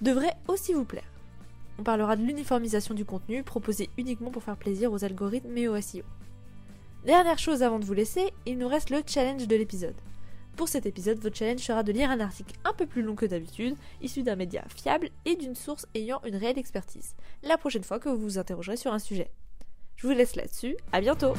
devrait 0.00 0.36
aussi 0.48 0.72
vous 0.72 0.86
plaire. 0.86 1.12
On 1.78 1.82
parlera 1.82 2.16
de 2.16 2.24
l'uniformisation 2.24 2.94
du 2.94 3.04
contenu 3.04 3.42
proposé 3.42 3.90
uniquement 3.98 4.30
pour 4.30 4.42
faire 4.42 4.56
plaisir 4.56 4.94
aux 4.94 5.04
algorithmes 5.04 5.58
et 5.58 5.68
au 5.68 5.78
SEO. 5.78 6.04
Dernière 7.04 7.38
chose 7.38 7.62
avant 7.62 7.78
de 7.78 7.84
vous 7.84 7.92
laisser, 7.92 8.32
il 8.46 8.56
nous 8.56 8.68
reste 8.68 8.88
le 8.88 9.02
challenge 9.06 9.46
de 9.46 9.56
l'épisode. 9.56 9.94
Pour 10.56 10.68
cet 10.68 10.86
épisode, 10.86 11.18
votre 11.18 11.36
challenge 11.36 11.60
sera 11.60 11.82
de 11.82 11.92
lire 11.92 12.10
un 12.10 12.20
article 12.20 12.54
un 12.64 12.72
peu 12.72 12.86
plus 12.86 13.02
long 13.02 13.14
que 13.14 13.26
d'habitude, 13.26 13.74
issu 14.00 14.22
d'un 14.22 14.36
média 14.36 14.62
fiable 14.74 15.08
et 15.24 15.36
d'une 15.36 15.54
source 15.54 15.86
ayant 15.94 16.20
une 16.26 16.36
réelle 16.36 16.58
expertise, 16.58 17.14
la 17.42 17.56
prochaine 17.56 17.84
fois 17.84 17.98
que 17.98 18.08
vous 18.08 18.20
vous 18.20 18.38
interrogerez 18.38 18.76
sur 18.76 18.92
un 18.92 18.98
sujet. 18.98 19.30
Je 19.96 20.06
vous 20.06 20.12
laisse 20.12 20.36
là-dessus, 20.36 20.76
à 20.92 21.00
bientôt 21.00 21.34